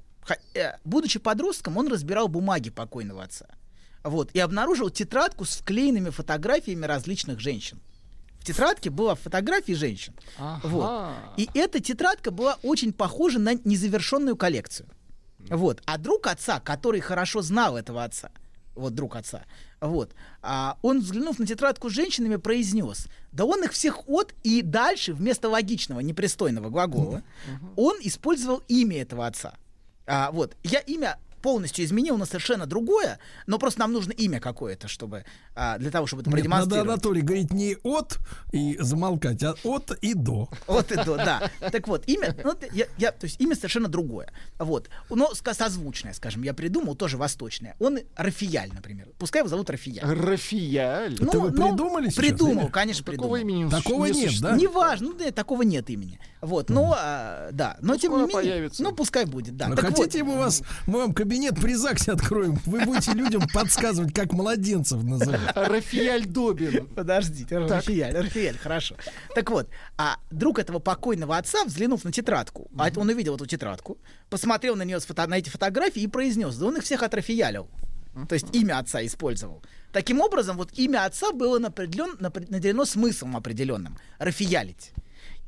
[0.54, 3.46] Э, будучи подростком, он разбирал бумаги покойного отца.
[4.02, 7.80] Вот, и обнаружил тетрадку с вклеенными фотографиями различных женщин.
[8.46, 10.14] Тетрадке была фотографии женщин.
[10.38, 10.85] Вот.
[10.85, 11.14] Ага.
[11.37, 14.88] И эта тетрадка была очень похожа на незавершенную коллекцию.
[15.50, 15.82] Вот.
[15.85, 18.30] А друг отца, который хорошо знал этого отца,
[18.76, 19.42] вот друг отца,
[19.80, 24.62] вот, а, он, взглянув на тетрадку с женщинами, произнес, да он их всех от, и
[24.62, 27.22] дальше вместо логичного, непристойного глагола,
[27.74, 29.54] он использовал имя этого отца.
[30.06, 34.88] А, вот, я имя полностью изменил на совершенно другое, но просто нам нужно имя какое-то,
[34.88, 36.88] чтобы а, для того, чтобы это Нет, надо, продемонстрировать.
[36.90, 38.18] Анатолий, говорить не от
[38.50, 40.48] и замолкать, а от и до.
[40.66, 41.48] Вот и до, да.
[41.70, 44.28] Так вот, имя, ну, я, я- то есть имя совершенно другое.
[44.59, 44.90] Вот.
[45.09, 47.76] Но созвучное, скажем, я придумал, тоже восточное.
[47.78, 49.06] Он Рафияль, например.
[49.16, 50.04] Пускай его зовут Рафияль.
[50.04, 51.14] Рафияль.
[51.14, 52.70] Это вы придумали сейчас, Придумал, или?
[52.72, 53.37] конечно, Такого придумал.
[53.37, 54.54] имени не Такого не нет, существует.
[54.56, 54.61] да?
[54.61, 56.18] Неважно, ну, да, такого нет имени.
[56.40, 58.82] Вот, но, а, да, но Ну, тем не менее, появится.
[58.82, 59.68] ну, пускай будет, да.
[59.68, 62.59] Ну, Так вот, хотите, мы, вас, мы вам кабинет при ЗАГСе откроем?
[62.66, 65.40] Вы будете людям подсказывать, как младенцев называть.
[65.55, 66.87] Рафияль Добин.
[66.88, 68.96] Подождите, Рафияль, Рафияль, хорошо.
[69.35, 73.99] Так вот, а друг этого покойного отца, взглянув на тетрадку, это он увидел эту тетрадку,
[74.31, 77.68] посмотрел на нее, на эти фотографии и произнес, да он их всех отрафиялил.
[78.29, 79.62] То есть имя отца использовал.
[79.92, 83.99] Таким образом, вот имя отца было напределен, напре- наделено смыслом определенным.
[84.18, 84.92] Рафиялить.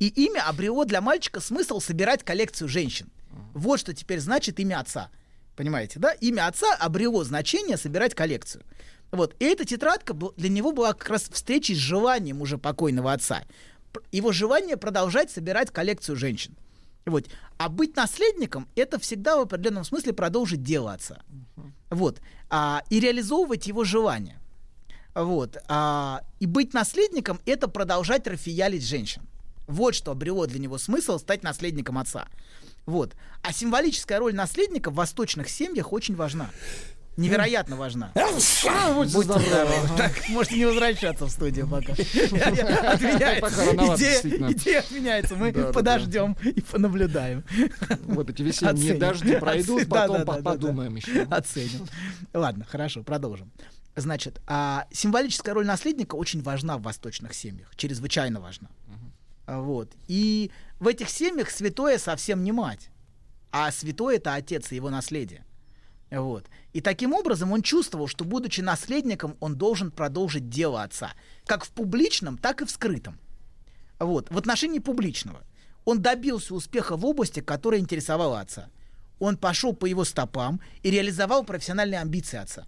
[0.01, 3.11] И имя обрело для мальчика смысл собирать коллекцию женщин.
[3.55, 5.11] Вот что теперь значит имя отца.
[5.58, 6.12] Понимаете, да?
[6.12, 8.62] Имя отца обрело значение собирать коллекцию.
[9.10, 9.34] Вот.
[9.40, 13.42] И эта тетрадка для него была как раз встречей с желанием уже покойного отца.
[14.12, 16.56] Его желание продолжать собирать коллекцию женщин.
[17.06, 17.24] Вот.
[17.56, 21.22] А быть наследником это всегда в определенном смысле продолжить дело отца.
[21.90, 22.20] Вот.
[22.48, 24.38] А, и реализовывать его желание.
[25.12, 25.56] Вот.
[25.66, 29.22] А, и быть наследником это продолжать рафиялить женщин.
[29.66, 32.28] Вот что обрело для него смысл стать наследником отца.
[32.88, 33.14] Вот.
[33.42, 36.48] А символическая роль наследника в восточных семьях очень важна.
[37.18, 38.12] Невероятно важна.
[38.94, 39.74] Будьте здоровы.
[39.98, 41.92] Так, можете не возвращаться в студию пока.
[44.53, 45.37] Идея отменяется.
[45.37, 47.44] Мы подождем и понаблюдаем.
[48.05, 51.24] Вот эти весенние дожди пройдут, потом подумаем еще.
[51.24, 51.87] Оценим.
[52.33, 53.53] Ладно, хорошо, продолжим.
[53.96, 58.70] Значит, а символическая роль наследника очень важна в восточных семьях, чрезвычайно важна.
[59.48, 59.94] А Вот.
[60.08, 62.90] И в этих семьях святое совсем не мать,
[63.50, 65.46] а святой это отец и его наследие.
[66.11, 66.44] Вот.
[66.74, 71.12] И таким образом он чувствовал, что, будучи наследником, он должен продолжить дело отца.
[71.46, 73.18] Как в публичном, так и в скрытом.
[73.98, 74.30] Вот.
[74.30, 75.42] В отношении публичного.
[75.87, 78.68] Он добился успеха в области, которая интересовала отца.
[79.18, 82.66] Он пошел по его стопам и реализовал профессиональные амбиции отца.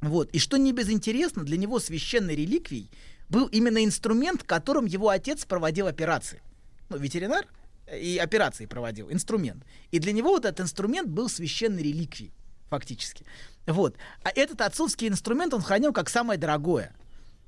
[0.00, 0.28] Вот.
[0.32, 2.90] И что не безинтересно, для него священной реликвией
[3.28, 6.42] был именно инструмент, которым его отец проводил операции.
[6.88, 7.46] Ну, ветеринар
[7.92, 9.64] и операции проводил, инструмент.
[9.90, 12.32] И для него вот этот инструмент был священной реликвией,
[12.70, 13.24] фактически.
[13.66, 13.96] Вот.
[14.22, 16.94] А этот отцовский инструмент он хранил как самое дорогое.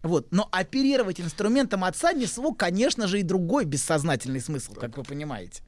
[0.02, 0.28] Вот.
[0.30, 5.62] Но оперировать инструментом отца несло, конечно же, и другой бессознательный смысл, как вы понимаете.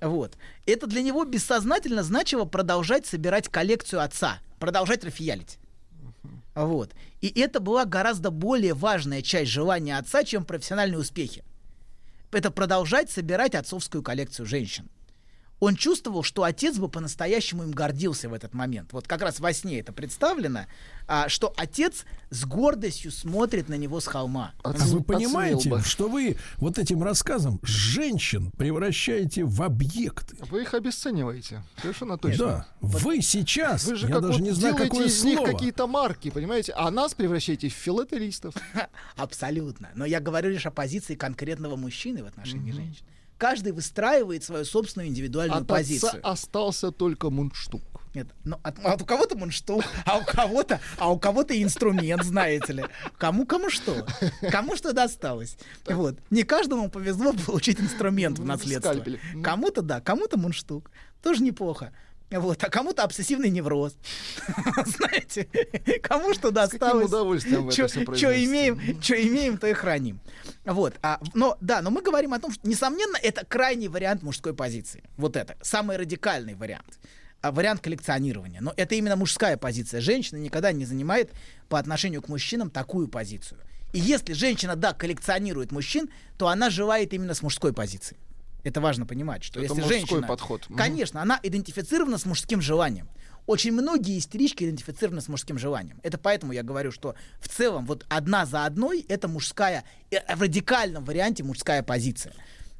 [0.00, 0.36] Вот.
[0.66, 5.58] Это для него бессознательно значило продолжать собирать коллекцию отца, продолжать рафиялить.
[6.54, 6.94] Вот.
[7.20, 11.44] И это была гораздо более важная часть желания отца, чем профессиональные успехи.
[12.30, 14.88] Это продолжать собирать отцовскую коллекцию женщин.
[15.62, 18.92] Он чувствовал, что отец бы по-настоящему им гордился в этот момент.
[18.92, 20.66] Вот как раз во сне это представлено,
[21.06, 24.54] а, что отец с гордостью смотрит на него с холма.
[24.64, 30.36] А вы понимаете, что вы вот этим рассказом женщин превращаете в объекты?
[30.50, 31.62] Вы их обесцениваете.
[31.80, 32.44] Совершенно точно.
[32.44, 35.52] Да, вы сейчас, Вы же я как даже вот не знаю, какое из них слово.
[35.52, 36.72] какие-то марки, понимаете?
[36.72, 38.56] А нас превращаете в филателистов.
[39.16, 39.90] Абсолютно.
[39.94, 43.04] Но я говорю лишь о позиции конкретного мужчины в отношении женщин.
[43.42, 46.10] Каждый выстраивает свою собственную индивидуальную От позицию.
[46.10, 47.82] отца остался только мундштук.
[48.14, 52.72] Нет, ну, от- а у кого-то мундштук, а у кого-то, а у кого-то инструмент, знаете
[52.72, 52.84] ли.
[53.18, 54.06] Кому кому что?
[54.50, 55.56] Кому что досталось.
[55.86, 56.18] Вот.
[56.30, 58.94] Не каждому повезло получить инструмент в наследство.
[59.42, 60.90] Кому-то да, кому-то мундштук.
[61.20, 61.90] Тоже неплохо.
[62.32, 63.94] Вот, а кому-то обсессивный невроз.
[64.86, 65.48] Знаете,
[66.02, 67.06] кому что досталось.
[67.06, 70.20] удовольствием вы это всё Что имеем, что имеем, то и храним.
[70.64, 70.94] Вот.
[71.02, 75.02] А, но да, но мы говорим о том, что, несомненно, это крайний вариант мужской позиции.
[75.16, 75.56] Вот это.
[75.62, 76.98] Самый радикальный вариант.
[77.42, 78.60] А, вариант коллекционирования.
[78.60, 80.00] Но это именно мужская позиция.
[80.00, 81.32] Женщина никогда не занимает
[81.68, 83.60] по отношению к мужчинам такую позицию.
[83.92, 88.16] И если женщина, да, коллекционирует мужчин, то она желает именно с мужской позиции.
[88.64, 90.26] Это важно понимать, что Это если женщина...
[90.26, 90.66] подход.
[90.76, 93.08] Конечно, она идентифицирована с мужским желанием.
[93.46, 95.98] Очень многие истерички идентифицированы с мужским желанием.
[96.04, 100.42] Это поэтому я говорю, что в целом вот одна за одной это мужская, э, в
[100.42, 102.34] радикальном варианте мужская позиция.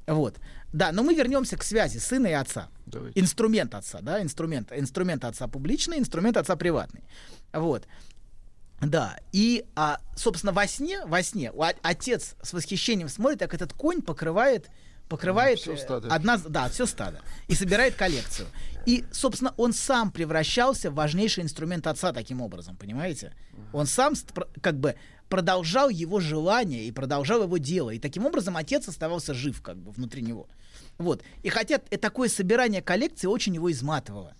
[0.06, 0.38] Вот.
[0.72, 2.68] Да, но мы вернемся к связи сына и отца.
[2.86, 3.20] Давайте.
[3.20, 7.02] Инструмент отца, да, инструмент, инструмент отца публичный, инструмент отца приватный.
[7.52, 7.86] Вот.
[8.80, 14.02] Да, и, а, собственно, во сне, во сне отец с восхищением смотрит, как этот конь
[14.02, 14.70] покрывает,
[15.12, 16.08] покрывает Всё э, стадо.
[16.08, 18.48] одна, да, все стадо, и собирает коллекцию.
[18.86, 23.34] И, собственно, он сам превращался в важнейший инструмент отца таким образом, понимаете?
[23.72, 24.14] Он сам
[24.62, 24.96] как бы
[25.28, 29.92] продолжал его желание и продолжал его дело, и таким образом отец оставался жив как бы
[29.92, 30.48] внутри него.
[30.96, 31.22] Вот.
[31.42, 34.34] И хотя такое собирание коллекции очень его изматывало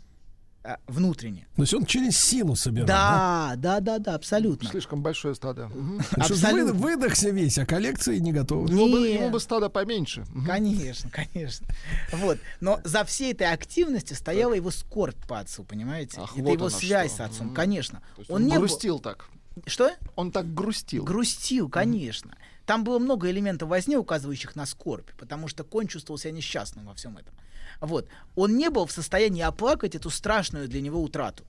[0.87, 1.47] внутренне.
[1.57, 2.87] То есть он через силу собирал.
[2.87, 3.53] Да.
[3.57, 4.69] Да, да, да, да, абсолютно.
[4.71, 5.67] Слишком большое стадо.
[5.67, 6.73] Вы- абсолютно.
[6.73, 8.69] выдохся весь, а коллекции не готовы.
[8.71, 9.15] Ему бы, Не.
[9.15, 10.25] ему бы стадо поменьше.
[10.47, 11.67] Конечно, конечно.
[12.13, 12.39] Вот.
[12.61, 16.19] Но за всей этой активностью стояла его скорбь по отцу, понимаете?
[16.21, 17.25] Ах, Это вот его связь что.
[17.25, 18.01] с отцом, конечно.
[18.29, 19.29] Он он не был- грустил так.
[19.67, 19.91] Что?
[20.17, 21.05] Он так грустил.
[21.05, 22.37] Грустил, конечно.
[22.65, 26.87] Там было много элементов во сне, указывающих на скорбь, потому что конь чувствовал себя несчастным
[26.87, 27.35] во всем этом.
[27.83, 28.07] Вот.
[28.37, 31.45] Он не был в состоянии оплакать эту страшную для него утрату.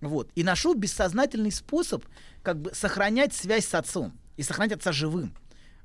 [0.00, 0.28] Вот.
[0.34, 2.04] И нашел бессознательный способ
[2.42, 5.32] как бы сохранять связь с отцом и сохранять отца живым.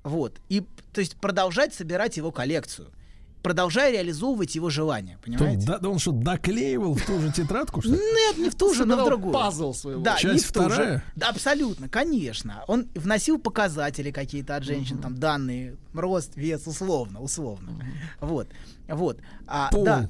[0.04, 0.42] Вот.
[0.50, 2.92] И, то есть, продолжать собирать его коллекцию,
[3.42, 5.66] продолжая реализовывать его желания, То понимаете?
[5.68, 7.98] да- да он что, доклеивал в ту же тетрадку, что ли?
[7.98, 9.34] Нет, не в ту же, но в другую.
[9.34, 10.02] пазл своего.
[10.02, 10.70] Да, Часть не в ту же.
[10.70, 11.04] вторая?
[11.16, 12.64] Да, абсолютно, конечно.
[12.68, 17.84] Он вносил показатели какие-то от женщин, там данные, рост, вес, условно, условно.
[18.20, 18.48] Вот,
[18.88, 19.20] вот.
[19.48, 19.84] А, Пол.
[19.86, 20.10] Да.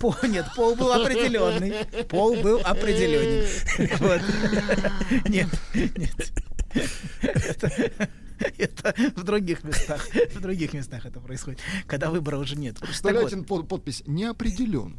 [0.00, 1.74] Пол, нет, пол был определенный.
[2.08, 3.46] Пол был определенный.
[4.00, 4.20] Вот.
[5.28, 6.32] Нет, нет.
[8.58, 10.06] Это, в других местах.
[10.34, 12.76] В других местах это происходит, когда выбора уже нет.
[12.80, 14.96] Вот, Представляете под- подпись неопределен.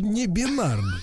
[0.00, 1.00] Не бинарный.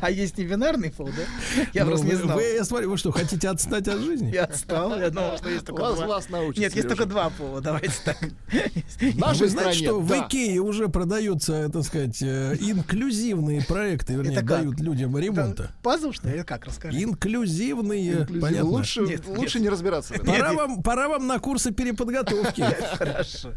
[0.00, 1.64] А есть не бинарный пол, да?
[1.72, 2.36] Я Ну, просто не знал.
[2.36, 4.30] Вы, я смотрю, вы что, хотите отстать от жизни?
[4.32, 6.06] Я отстал, я думал, что есть только два.
[6.06, 8.18] вас научат, Нет, есть только два пола, давайте так.
[8.20, 10.12] Вы знаете, что в.
[10.12, 15.72] Икее уже продаются, так сказать, э, инклюзивные проекты, вернее, дают людям ремонта.
[15.82, 16.42] Пазл, что ли?
[16.44, 17.02] Как, расскажи.
[17.02, 18.70] Инклюзивные, понятно.
[18.70, 20.14] Лучше, не разбираться.
[20.14, 22.62] Пора вам, пора вам на курсы переподготовки.
[22.96, 23.52] Хорошо.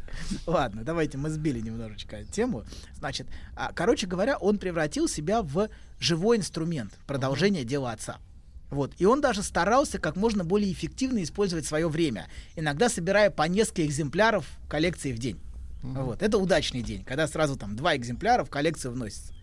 [0.45, 2.63] Ладно, давайте мы сбили немножечко тему.
[2.97, 8.17] Значит, а, короче говоря, он превратил себя в живой инструмент продолжения дела отца.
[8.69, 8.93] Вот.
[8.97, 13.85] И он даже старался как можно более эффективно использовать свое время, иногда собирая по несколько
[13.85, 15.39] экземпляров коллекции в день.
[15.81, 16.21] Вот.
[16.21, 19.33] Это удачный день, когда сразу там два экземпляра в коллекцию вносятся.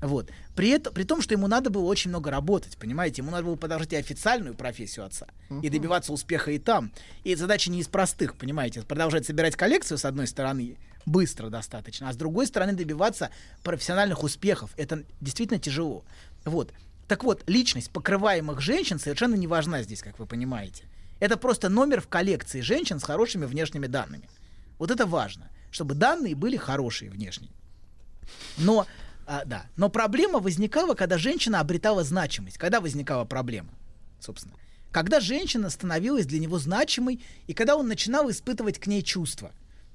[0.00, 0.30] Вот.
[0.56, 3.54] При, этом, при том, что ему надо было очень много работать, понимаете, ему надо было
[3.54, 5.26] продолжать и официальную профессию отца,
[5.62, 6.92] и добиваться успеха и там.
[7.22, 10.76] И задача не из простых, понимаете, продолжать собирать коллекцию, с одной стороны,
[11.06, 13.30] быстро достаточно, а с другой стороны добиваться
[13.62, 14.70] профессиональных успехов.
[14.76, 16.04] Это действительно тяжело.
[16.44, 16.72] Вот.
[17.08, 20.84] Так вот, личность покрываемых женщин совершенно не важна здесь, как вы понимаете.
[21.20, 24.28] Это просто номер в коллекции женщин с хорошими внешними данными.
[24.78, 27.52] Вот это важно, чтобы данные были хорошие внешние.
[28.58, 28.86] Но,
[29.26, 32.58] а, да, но проблема возникала, когда женщина обретала значимость.
[32.58, 33.70] Когда возникала проблема,
[34.20, 34.54] собственно?
[34.90, 39.52] Когда женщина становилась для него значимой, и когда он начинал испытывать к ней чувства.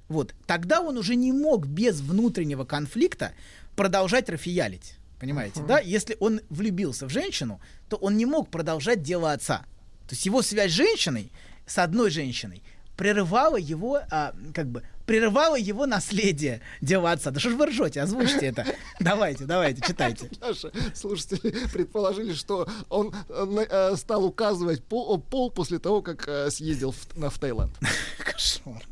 [0.09, 3.33] Вот, тогда он уже не мог без внутреннего конфликта
[3.75, 4.95] продолжать рафиялить.
[5.19, 5.79] Понимаете, да?
[5.79, 9.65] Если он влюбился в женщину, то он не мог продолжать дело отца.
[10.07, 11.31] То есть его связь с женщиной,
[11.65, 12.61] с одной женщиной,
[12.95, 17.31] прерывала его, а, как бы, прерывала его наследие отца.
[17.31, 18.65] Да что ж вы ржете, озвучьте это.
[18.99, 20.29] Давайте, давайте, читайте.
[20.41, 26.51] Наши слушатели предположили, что он э, э, стал указывать пол, пол после того, как э,
[26.51, 27.71] съездил в, на, в Таиланд.
[28.19, 28.83] Кошмар.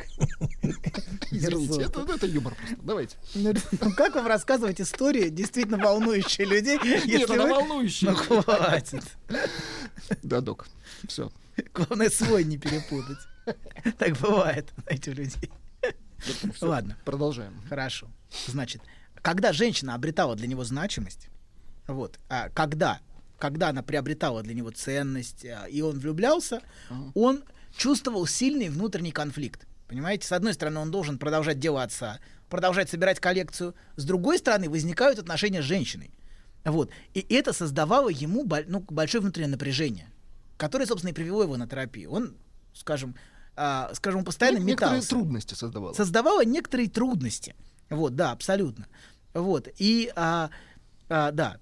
[1.32, 2.78] Извините, это, это юмор просто.
[2.82, 3.18] Давайте.
[3.36, 8.12] Ну, ну, как вам рассказывать истории, действительно волнующие людей, если она вы- волнующая.
[8.12, 9.04] Ну, хватит.
[10.24, 10.68] Да, док.
[11.08, 11.30] Все.
[11.74, 13.18] Главное, свой не перепутать.
[13.98, 15.52] Так бывает, знаете, у людей.
[16.62, 16.98] Ладно.
[17.06, 17.62] Продолжаем.
[17.70, 18.08] Хорошо.
[18.48, 18.82] Значит,
[19.22, 21.30] когда женщина обретала для него значимость,
[21.88, 23.00] вот, а когда,
[23.40, 26.62] когда она приобретала для него ценность, а, и он влюблялся,
[27.14, 27.44] он
[27.76, 29.68] чувствовал сильный внутренний конфликт.
[29.88, 34.70] Понимаете, с одной стороны, он должен продолжать дело отца, продолжать собирать коллекцию, с другой стороны,
[34.70, 36.12] возникают отношения с женщиной.
[36.64, 36.90] Вот.
[37.14, 40.08] И это создавало ему ну, большое внутреннее напряжение,
[40.58, 42.12] которое, собственно, и привело его на терапию.
[42.12, 42.36] Он,
[42.74, 43.16] скажем,
[43.56, 45.94] а, скажем, постоянно Нек- Некоторые метался трудности создавало.
[45.94, 47.56] создавала некоторые трудности.
[47.90, 48.88] Вот, да, абсолютно.
[49.34, 49.68] Вот.
[49.78, 50.50] И а,
[51.10, 51.58] а, да.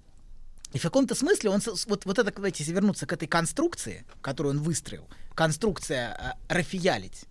[0.72, 4.56] И в каком-то смысле он вот, вот это, давайте если вернуться к этой конструкции, которую
[4.56, 7.24] он выстроил, конструкция а, рафиялить,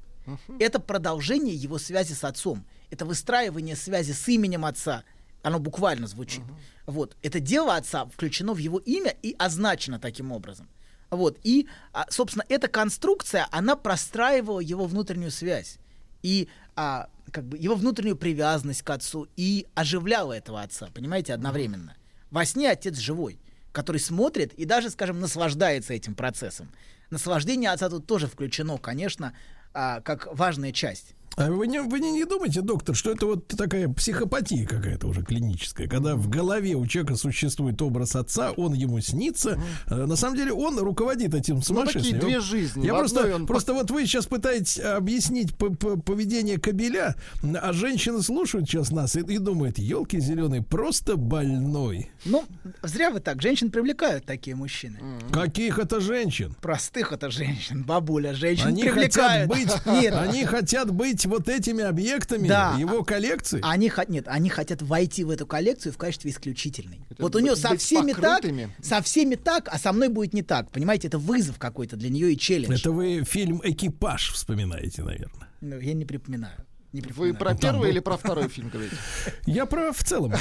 [0.59, 2.65] это продолжение его связи с отцом.
[2.89, 5.03] Это выстраивание связи с именем отца.
[5.41, 6.43] Оно буквально звучит.
[6.85, 7.17] Вот.
[7.21, 10.69] Это дело отца включено в его имя и означено таким образом.
[11.15, 11.37] Вот.
[11.43, 15.77] И, а, собственно, эта конструкция, она простраивала его внутреннюю связь.
[16.21, 21.95] И а, как бы его внутреннюю привязанность к отцу и оживляла этого отца, понимаете, одновременно.
[22.31, 23.39] Во сне отец живой,
[23.71, 26.71] который смотрит и даже, скажем, наслаждается этим процессом.
[27.09, 29.33] Наслаждение отца тут тоже включено, конечно,
[29.73, 31.15] а, как важная часть.
[31.35, 35.23] А вы не, вы не, не думаете, доктор, что это вот такая психопатия какая-то уже
[35.23, 40.37] клиническая, когда в голове у человека существует образ отца, он ему снится, э, на самом
[40.37, 42.19] деле он руководит этим Ну, сумасшествием.
[42.19, 42.85] такие две жизни.
[42.85, 47.15] Я В просто, он просто вот вы сейчас пытаетесь объяснить поведение кобеля,
[47.61, 52.09] а женщины слушают сейчас нас и, и думают, елки зеленые, просто больной.
[52.25, 52.43] Ну,
[52.83, 53.41] зря вы так.
[53.41, 54.99] Женщин привлекают такие мужчины.
[55.31, 56.55] Каких это женщин?
[56.61, 59.11] Простых это женщин, бабуля, женщин Они привлекают.
[59.11, 62.75] хотят быть, Нет, они хотят быть вот этими объектами Да.
[62.79, 63.59] его коллекции.
[63.63, 66.99] Они хот- нет, они хотят войти в эту коллекцию в качестве исключительной.
[67.09, 68.69] Хотят вот у нее со всеми покрытыми.
[68.77, 70.69] так, со всеми так, а со мной будет не так.
[70.71, 72.79] Понимаете, это вызов какой-то для нее и челлендж.
[72.79, 75.47] Это вы фильм «Экипаж» вспоминаете, наверное.
[75.61, 76.57] Ну, я не припоминаю.
[76.91, 77.37] Не Вы припоминаю.
[77.39, 78.95] про первый или про второй фильм говорите?
[79.47, 80.33] Я про в целом.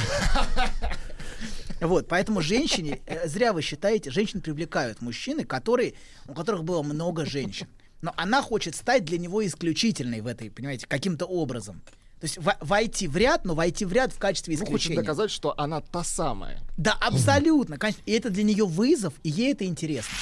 [1.81, 5.95] Вот, поэтому женщине, э, зря вы считаете, женщин привлекают мужчины, которые,
[6.27, 7.67] у которых было много женщин.
[8.03, 11.81] Но она хочет стать для него исключительной в этой, понимаете, каким-то образом.
[12.19, 15.01] То есть во- войти в ряд, но войти в ряд в качестве Ну, хочет исключения.
[15.01, 16.59] доказать, что она та самая.
[16.77, 18.01] Да, абсолютно, конечно.
[18.05, 20.13] И это для нее вызов, и ей это интересно.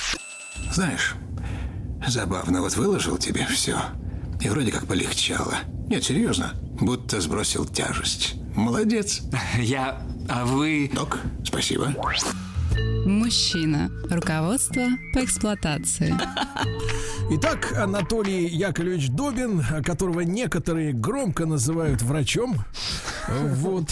[0.71, 1.15] Знаешь,
[2.07, 3.79] забавно, вот выложил тебе все.
[4.41, 5.55] И вроде как полегчало.
[5.87, 8.35] Нет, серьезно, будто сбросил тяжесть.
[8.55, 9.21] Молодец.
[9.59, 10.01] Я...
[10.29, 10.89] А вы...
[10.93, 11.93] Док, спасибо.
[13.05, 13.89] Мужчина.
[14.09, 16.13] Руководство по эксплуатации.
[17.31, 22.57] Итак, Анатолий Яковлевич Добин, которого некоторые громко называют врачом,
[23.29, 23.89] Вот.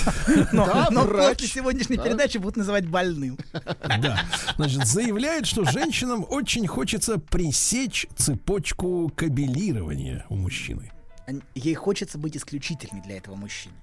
[0.52, 1.34] Но, Да, но врач.
[1.40, 2.04] после сегодняшней Да.
[2.04, 3.38] передачи будут называть больным.
[3.84, 4.20] Да.
[4.58, 10.92] Значит, заявляет, что женщинам очень хочется пресечь цепочку кабелирования у мужчины.
[11.56, 13.76] Ей хочется быть исключительной для этого мужчины.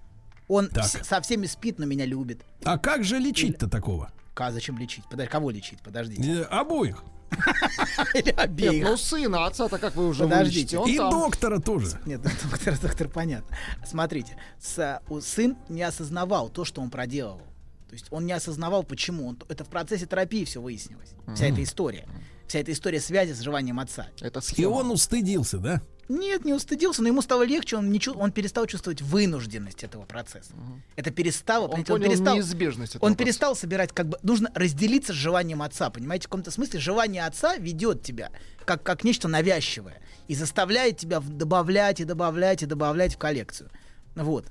[0.48, 0.84] Он Так.
[0.86, 2.42] со всеми спит, но меня любит.
[2.64, 4.10] А как же лечить-то такого?
[4.36, 5.02] Ка, зачем лечить?
[5.08, 5.80] Подожди, кого лечить?
[5.82, 6.22] Подождите.
[6.22, 7.02] Э, Обоих.
[8.14, 8.84] Или Нет, обеих.
[8.84, 10.78] ну сына, отца-то как вы уже Подождите.
[10.86, 11.10] И там.
[11.10, 11.98] доктора тоже.
[12.04, 12.20] Нет,
[12.50, 13.56] доктор, доктор, понятно.
[13.86, 17.40] Смотрите, с- у- сын не осознавал то, что он проделывал.
[17.88, 19.26] То есть он не осознавал, почему.
[19.28, 21.14] Он, это в процессе терапии все выяснилось.
[21.34, 22.06] Вся эта история.
[22.46, 24.08] Вся эта история связи с желанием отца.
[24.20, 24.74] Это И схема.
[24.74, 25.80] он устыдился, да?
[26.08, 30.04] Нет, не устыдился, но ему стало легче, он, не чу- он перестал чувствовать вынужденность этого
[30.04, 30.52] процесса.
[30.94, 33.16] Это перестало, Он он, перестал, неизбежность он процесса.
[33.18, 37.56] перестал собирать, как бы, нужно разделиться с желанием отца, понимаете, в каком-то смысле желание отца
[37.56, 38.30] ведет тебя
[38.64, 43.70] как, как нечто навязчивое и заставляет тебя добавлять и добавлять и добавлять в коллекцию.
[44.14, 44.46] Вот.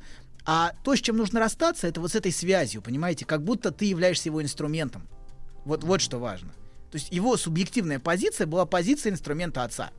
[0.46, 3.86] А то, с чем нужно расстаться, это вот с этой связью, понимаете, как будто ты
[3.86, 5.08] являешься его инструментом.
[5.64, 6.50] Вот, вот что важно.
[6.92, 9.92] То есть его субъективная позиция была позиция инструмента отца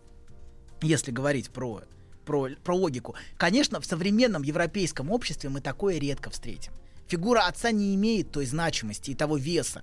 [0.82, 1.82] если говорить про,
[2.24, 3.14] про, про логику.
[3.36, 6.72] Конечно, в современном европейском обществе мы такое редко встретим.
[7.08, 9.82] Фигура отца не имеет той значимости и того веса.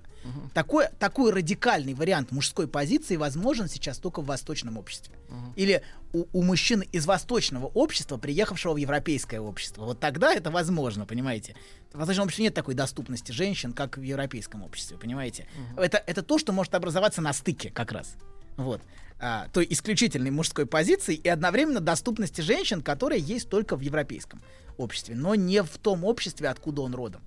[0.52, 5.14] Такой, такой радикальный вариант мужской позиции возможен сейчас только в восточном обществе.
[5.56, 5.82] Или
[6.12, 9.84] у, у мужчин из восточного общества, приехавшего в европейское общество.
[9.84, 11.56] Вот тогда это возможно, понимаете?
[11.92, 15.46] В восточном обществе нет такой доступности женщин, как в европейском обществе, понимаете?
[15.76, 18.16] Это, это то, что может образоваться на стыке как раз.
[18.56, 18.82] Вот.
[19.26, 24.42] А, той исключительной мужской позиции и одновременно доступности женщин, которые есть только в европейском
[24.76, 27.22] обществе, но не в том обществе, откуда он родом.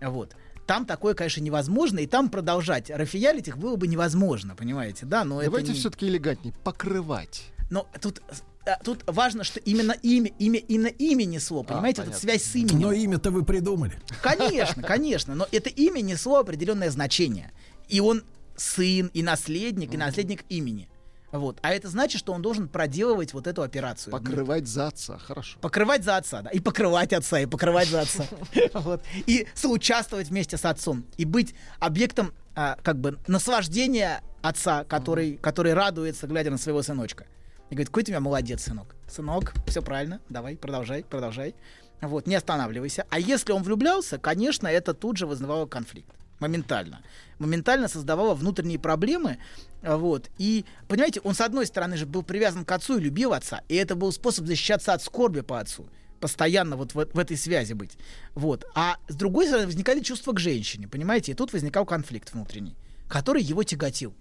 [0.00, 0.36] Вот.
[0.68, 5.42] Там такое, конечно, невозможно, и там продолжать рафиялить их было бы невозможно, понимаете, да, но
[5.42, 6.54] Давайте не- все-таки элегантней.
[6.62, 7.46] Покрывать.
[7.70, 8.22] Но тут,
[8.64, 12.38] а, тут важно, что именно имя, имя, именно имя несло, понимаете, вот эта понятно.
[12.38, 12.82] связь с именем.
[12.82, 13.98] Но имя-то вы придумали.
[14.22, 17.50] Конечно, конечно, но это имя несло определенное значение.
[17.88, 18.22] И он
[18.54, 20.88] сын, и наследник, и наследник имени.
[21.32, 21.58] Вот.
[21.62, 24.12] А это значит, что он должен проделывать вот эту операцию.
[24.12, 25.18] Покрывать за отца.
[25.18, 25.58] Хорошо.
[25.60, 26.50] Покрывать за отца, да.
[26.50, 28.26] И покрывать отца, и покрывать за отца.
[29.26, 31.04] И соучаствовать вместе с отцом.
[31.16, 37.26] И быть объектом а, как бы наслаждения отца, который, который радуется, глядя на своего сыночка.
[37.70, 38.94] И говорит, какой ты у меня молодец, сынок.
[39.08, 41.54] Сынок, все правильно, давай, продолжай, продолжай.
[42.00, 43.06] Вот, не останавливайся.
[43.10, 46.14] А если он влюблялся, конечно, это тут же вызывало конфликт.
[46.38, 47.02] Моментально.
[47.38, 49.38] Моментально создавало внутренние проблемы.
[49.82, 50.30] а, Вот.
[50.38, 53.62] И, понимаете, он, с одной стороны, же был привязан к отцу и любил отца.
[53.68, 55.86] И это был способ защищаться от скорби по отцу.
[56.20, 57.96] Постоянно вот в, в этой связи быть.
[58.34, 58.64] Вот.
[58.74, 61.32] А с другой стороны, возникали чувства к женщине, понимаете?
[61.32, 62.76] И тут возникал конфликт внутренний,
[63.08, 64.14] который его тяготил.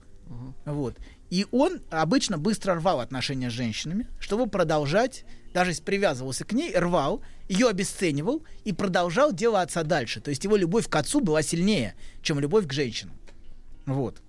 [0.66, 0.98] Вот.
[1.30, 6.76] И он обычно быстро рвал отношения с женщинами, чтобы продолжать, даже если привязывался к ней,
[6.76, 10.22] рвал, ее обесценивал и продолжал дело отца дальше.
[10.22, 13.16] То есть его любовь к отцу была сильнее, чем любовь к женщинам.
[13.86, 14.22] Вот.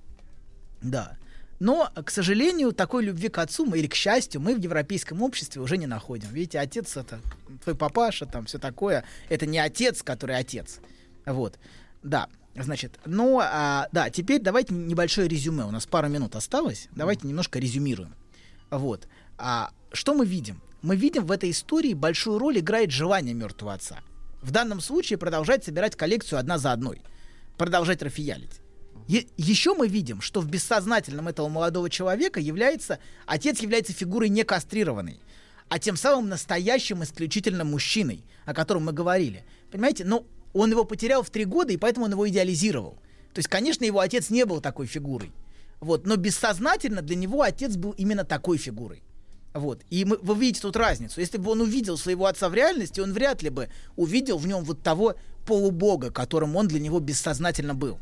[0.81, 1.17] Да.
[1.59, 5.63] Но, к сожалению, такой любви к отцу мы, или к счастью мы в европейском обществе
[5.63, 6.29] уже не находим.
[6.31, 7.21] Видите, отец это
[7.65, 9.05] твой папаша, там все такое.
[9.31, 10.81] Это не отец, который отец.
[11.25, 11.59] Вот.
[12.03, 12.29] Да.
[12.59, 15.65] Значит, ну, а, да, теперь давайте небольшое резюме.
[15.65, 16.89] У нас пару минут осталось.
[16.93, 18.15] Давайте немножко резюмируем.
[18.71, 19.09] Вот.
[19.39, 20.63] А, что мы видим?
[20.83, 24.01] Мы видим в этой истории большую роль играет желание мертвого отца.
[24.43, 27.03] В данном случае продолжать собирать коллекцию одна за одной.
[27.59, 28.61] Продолжать рафиялить.
[29.09, 34.45] Е- еще мы видим, что в бессознательном этого молодого человека является, отец является фигурой не
[34.45, 35.21] кастрированной,
[35.69, 39.45] а тем самым настоящим исключительно мужчиной, о котором мы говорили.
[39.71, 40.27] Понимаете, но
[40.61, 42.99] он его потерял в три года, и поэтому он его идеализировал.
[43.33, 45.33] То есть, конечно, его отец не был такой фигурой.
[45.81, 49.03] Вот, но бессознательно для него отец был именно такой фигурой.
[49.53, 49.83] Вот.
[49.91, 51.21] И мы, вы видите тут разницу.
[51.21, 54.65] Если бы он увидел своего отца в реальности, он вряд ли бы увидел в нем
[54.65, 57.99] вот того полубога, которым он для него бессознательно был.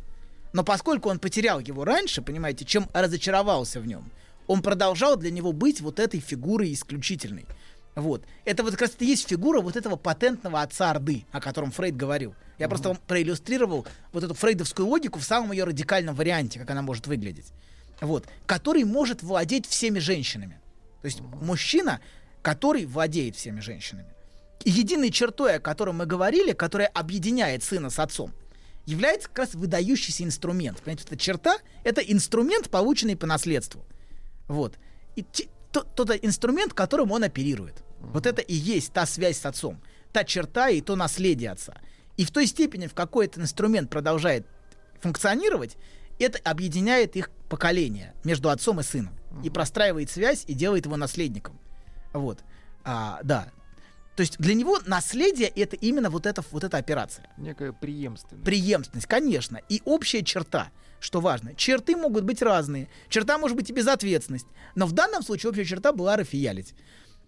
[0.52, 4.10] Но поскольку он потерял его раньше, понимаете, чем разочаровался в нем,
[4.46, 7.46] он продолжал для него быть вот этой фигурой исключительной.
[7.94, 8.24] Вот.
[8.44, 11.96] Это вот как раз и есть фигура вот этого патентного отца Орды, о котором Фрейд
[11.96, 12.34] говорил.
[12.58, 16.82] Я просто вам проиллюстрировал вот эту фрейдовскую логику в самом ее радикальном варианте, как она
[16.82, 17.46] может выглядеть.
[18.00, 18.26] Вот.
[18.46, 20.60] Который может владеть всеми женщинами.
[21.02, 22.00] То есть мужчина,
[22.42, 24.08] который владеет всеми женщинами.
[24.64, 28.32] И единой чертой, о которой мы говорили, которая объединяет сына с отцом,
[28.86, 30.80] является как раз выдающийся инструмент.
[30.80, 33.84] Понимаете, эта черта— это инструмент, полученный по наследству.
[34.48, 34.78] Вот.
[35.16, 35.24] И
[35.74, 37.82] те- то- тот инструмент, которым он оперирует.
[38.00, 39.80] Вот это и есть та связь с отцом.
[40.12, 41.74] Та черта и то наследие отца.
[42.16, 44.46] И в той степени, в какой этот инструмент продолжает
[45.00, 45.76] функционировать,
[46.18, 49.14] это объединяет их поколение между отцом и сыном.
[49.42, 51.58] И простраивает связь и делает его наследником.
[52.12, 52.44] Вот.
[52.84, 53.50] А, да.
[54.14, 57.28] То есть для него наследие это именно вот эта, вот эта операция.
[57.36, 58.44] Некая преемственность.
[58.44, 59.60] Преемственность, конечно.
[59.68, 60.70] И общая черта,
[61.04, 61.54] что важно.
[61.54, 62.88] Черты могут быть разные.
[63.08, 64.46] Черта может быть и безответственность.
[64.74, 66.74] Но в данном случае общая черта была рафиялить.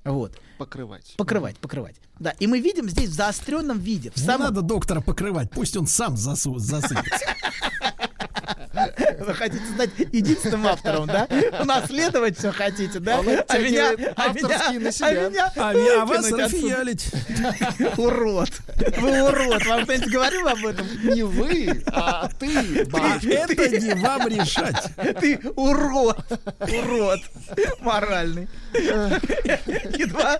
[0.03, 0.41] Вот.
[0.57, 1.15] Покрывать.
[1.19, 1.97] Покрывать, покрывать.
[2.19, 4.11] Да, и мы видим здесь в заостренном виде.
[4.13, 4.47] В Не самом...
[4.47, 7.27] надо доктора покрывать, пусть он сам засу- засыпется.
[9.27, 11.29] Вы хотите стать единственным автором, да?
[11.61, 13.21] Унаследовать все хотите, да?
[13.21, 15.07] Он оттягивает авторские на себя.
[15.07, 16.77] а меня А, а вас выкинуть отсюда.
[16.77, 17.13] рафиялить.
[17.99, 18.51] Урод.
[18.99, 19.67] Вы урод.
[19.67, 20.87] Вам кто-нибудь говорил об этом?
[21.05, 22.83] Не вы, а ты.
[22.83, 24.85] Это не вам решать.
[25.21, 26.25] Ты урод.
[26.61, 27.21] Урод.
[27.81, 28.49] Моральный.
[28.75, 30.39] Едва...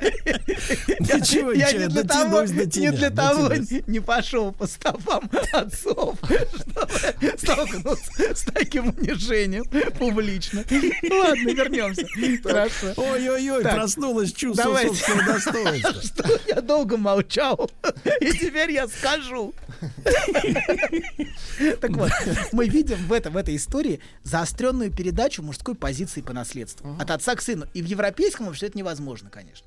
[1.01, 3.53] Ничего, Я не для того, не для того
[3.87, 9.65] не пошел по стопам отцов, чтобы столкнуться с таким унижением
[9.99, 10.65] публично.
[10.71, 12.07] Ладно, вернемся.
[12.43, 12.93] Хорошо.
[12.97, 14.89] Ой-ой-ой, проснулось чувство давайте.
[14.95, 16.03] собственного достоинства.
[16.27, 17.71] Что я долго молчал,
[18.21, 19.53] и теперь я скажу.
[21.81, 22.11] Так вот,
[22.53, 26.97] мы видим в, этом, в этой истории заостренную передачу мужской позиции по наследству.
[26.99, 27.67] От отца к сыну.
[27.75, 29.67] И в европейском обществе это невозможно, конечно.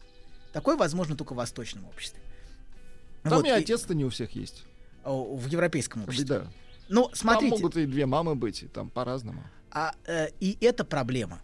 [0.53, 2.19] Такое возможно только в восточном обществе.
[3.23, 4.63] Там Вот, и и- отец-то не у всех есть.
[5.03, 6.25] в европейском обществе.
[6.25, 6.47] Беда.
[6.89, 9.43] Ну, Там смотрите, могут и две мамы быть, и там по-разному.
[9.71, 11.39] а, э, и это проблема.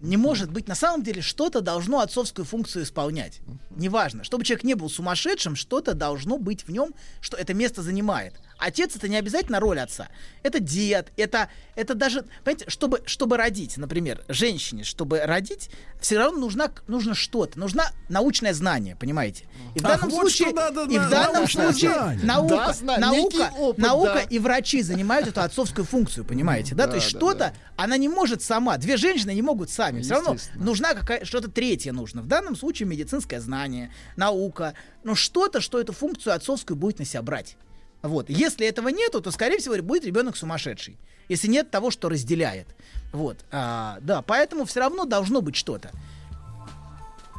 [0.00, 3.40] Не может быть, на самом деле, что-то должно отцовскую функцию исполнять.
[3.70, 4.22] Неважно.
[4.22, 8.34] Чтобы человек не был сумасшедшим, что-то должно быть в нем, что это место занимает.
[8.58, 10.08] Отец это не обязательно роль отца.
[10.42, 16.38] Это дед, это, это даже, понимаете, чтобы, чтобы родить, например, женщине, чтобы родить, все равно
[16.38, 19.44] нужна, нужно что-то, нужна научное знание, понимаете?
[19.74, 22.24] И в данном вот случае, надо и в данном случае знание.
[22.24, 24.22] наука, Да, наука, опыт, наука да.
[24.22, 26.86] и врачи занимают эту отцовскую функцию, понимаете, да?
[26.86, 27.52] Да, То есть да, что-то, да.
[27.76, 28.76] она не может сама.
[28.78, 30.02] Две женщины не могут сами.
[30.02, 32.22] Все равно нужна какая что-то третье нужно.
[32.22, 37.22] В данном случае медицинское знание, наука, но что-то, что эту функцию отцовскую будет на себя
[37.22, 37.56] брать.
[38.02, 38.30] Вот.
[38.30, 40.98] Если этого нету, то, скорее всего, будет ребенок сумасшедший.
[41.28, 42.68] Если нет того, что разделяет.
[43.12, 43.38] Вот.
[43.50, 45.90] А, да, поэтому все равно должно быть что-то.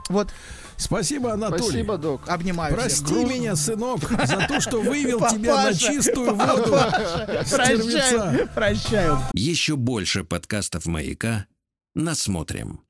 [0.09, 0.33] Вот,
[0.79, 1.61] Спасибо, Анатолий.
[1.61, 2.29] Спасибо, док.
[2.29, 3.05] обнимаю всех.
[3.05, 6.71] Прости меня, сынок, за то, что вывел тебя на Папаша, чистую воду.
[7.51, 9.19] Прощаю, прощаю.
[9.33, 11.47] Еще больше подкастов «Маяка»
[11.95, 12.81] насмотрим.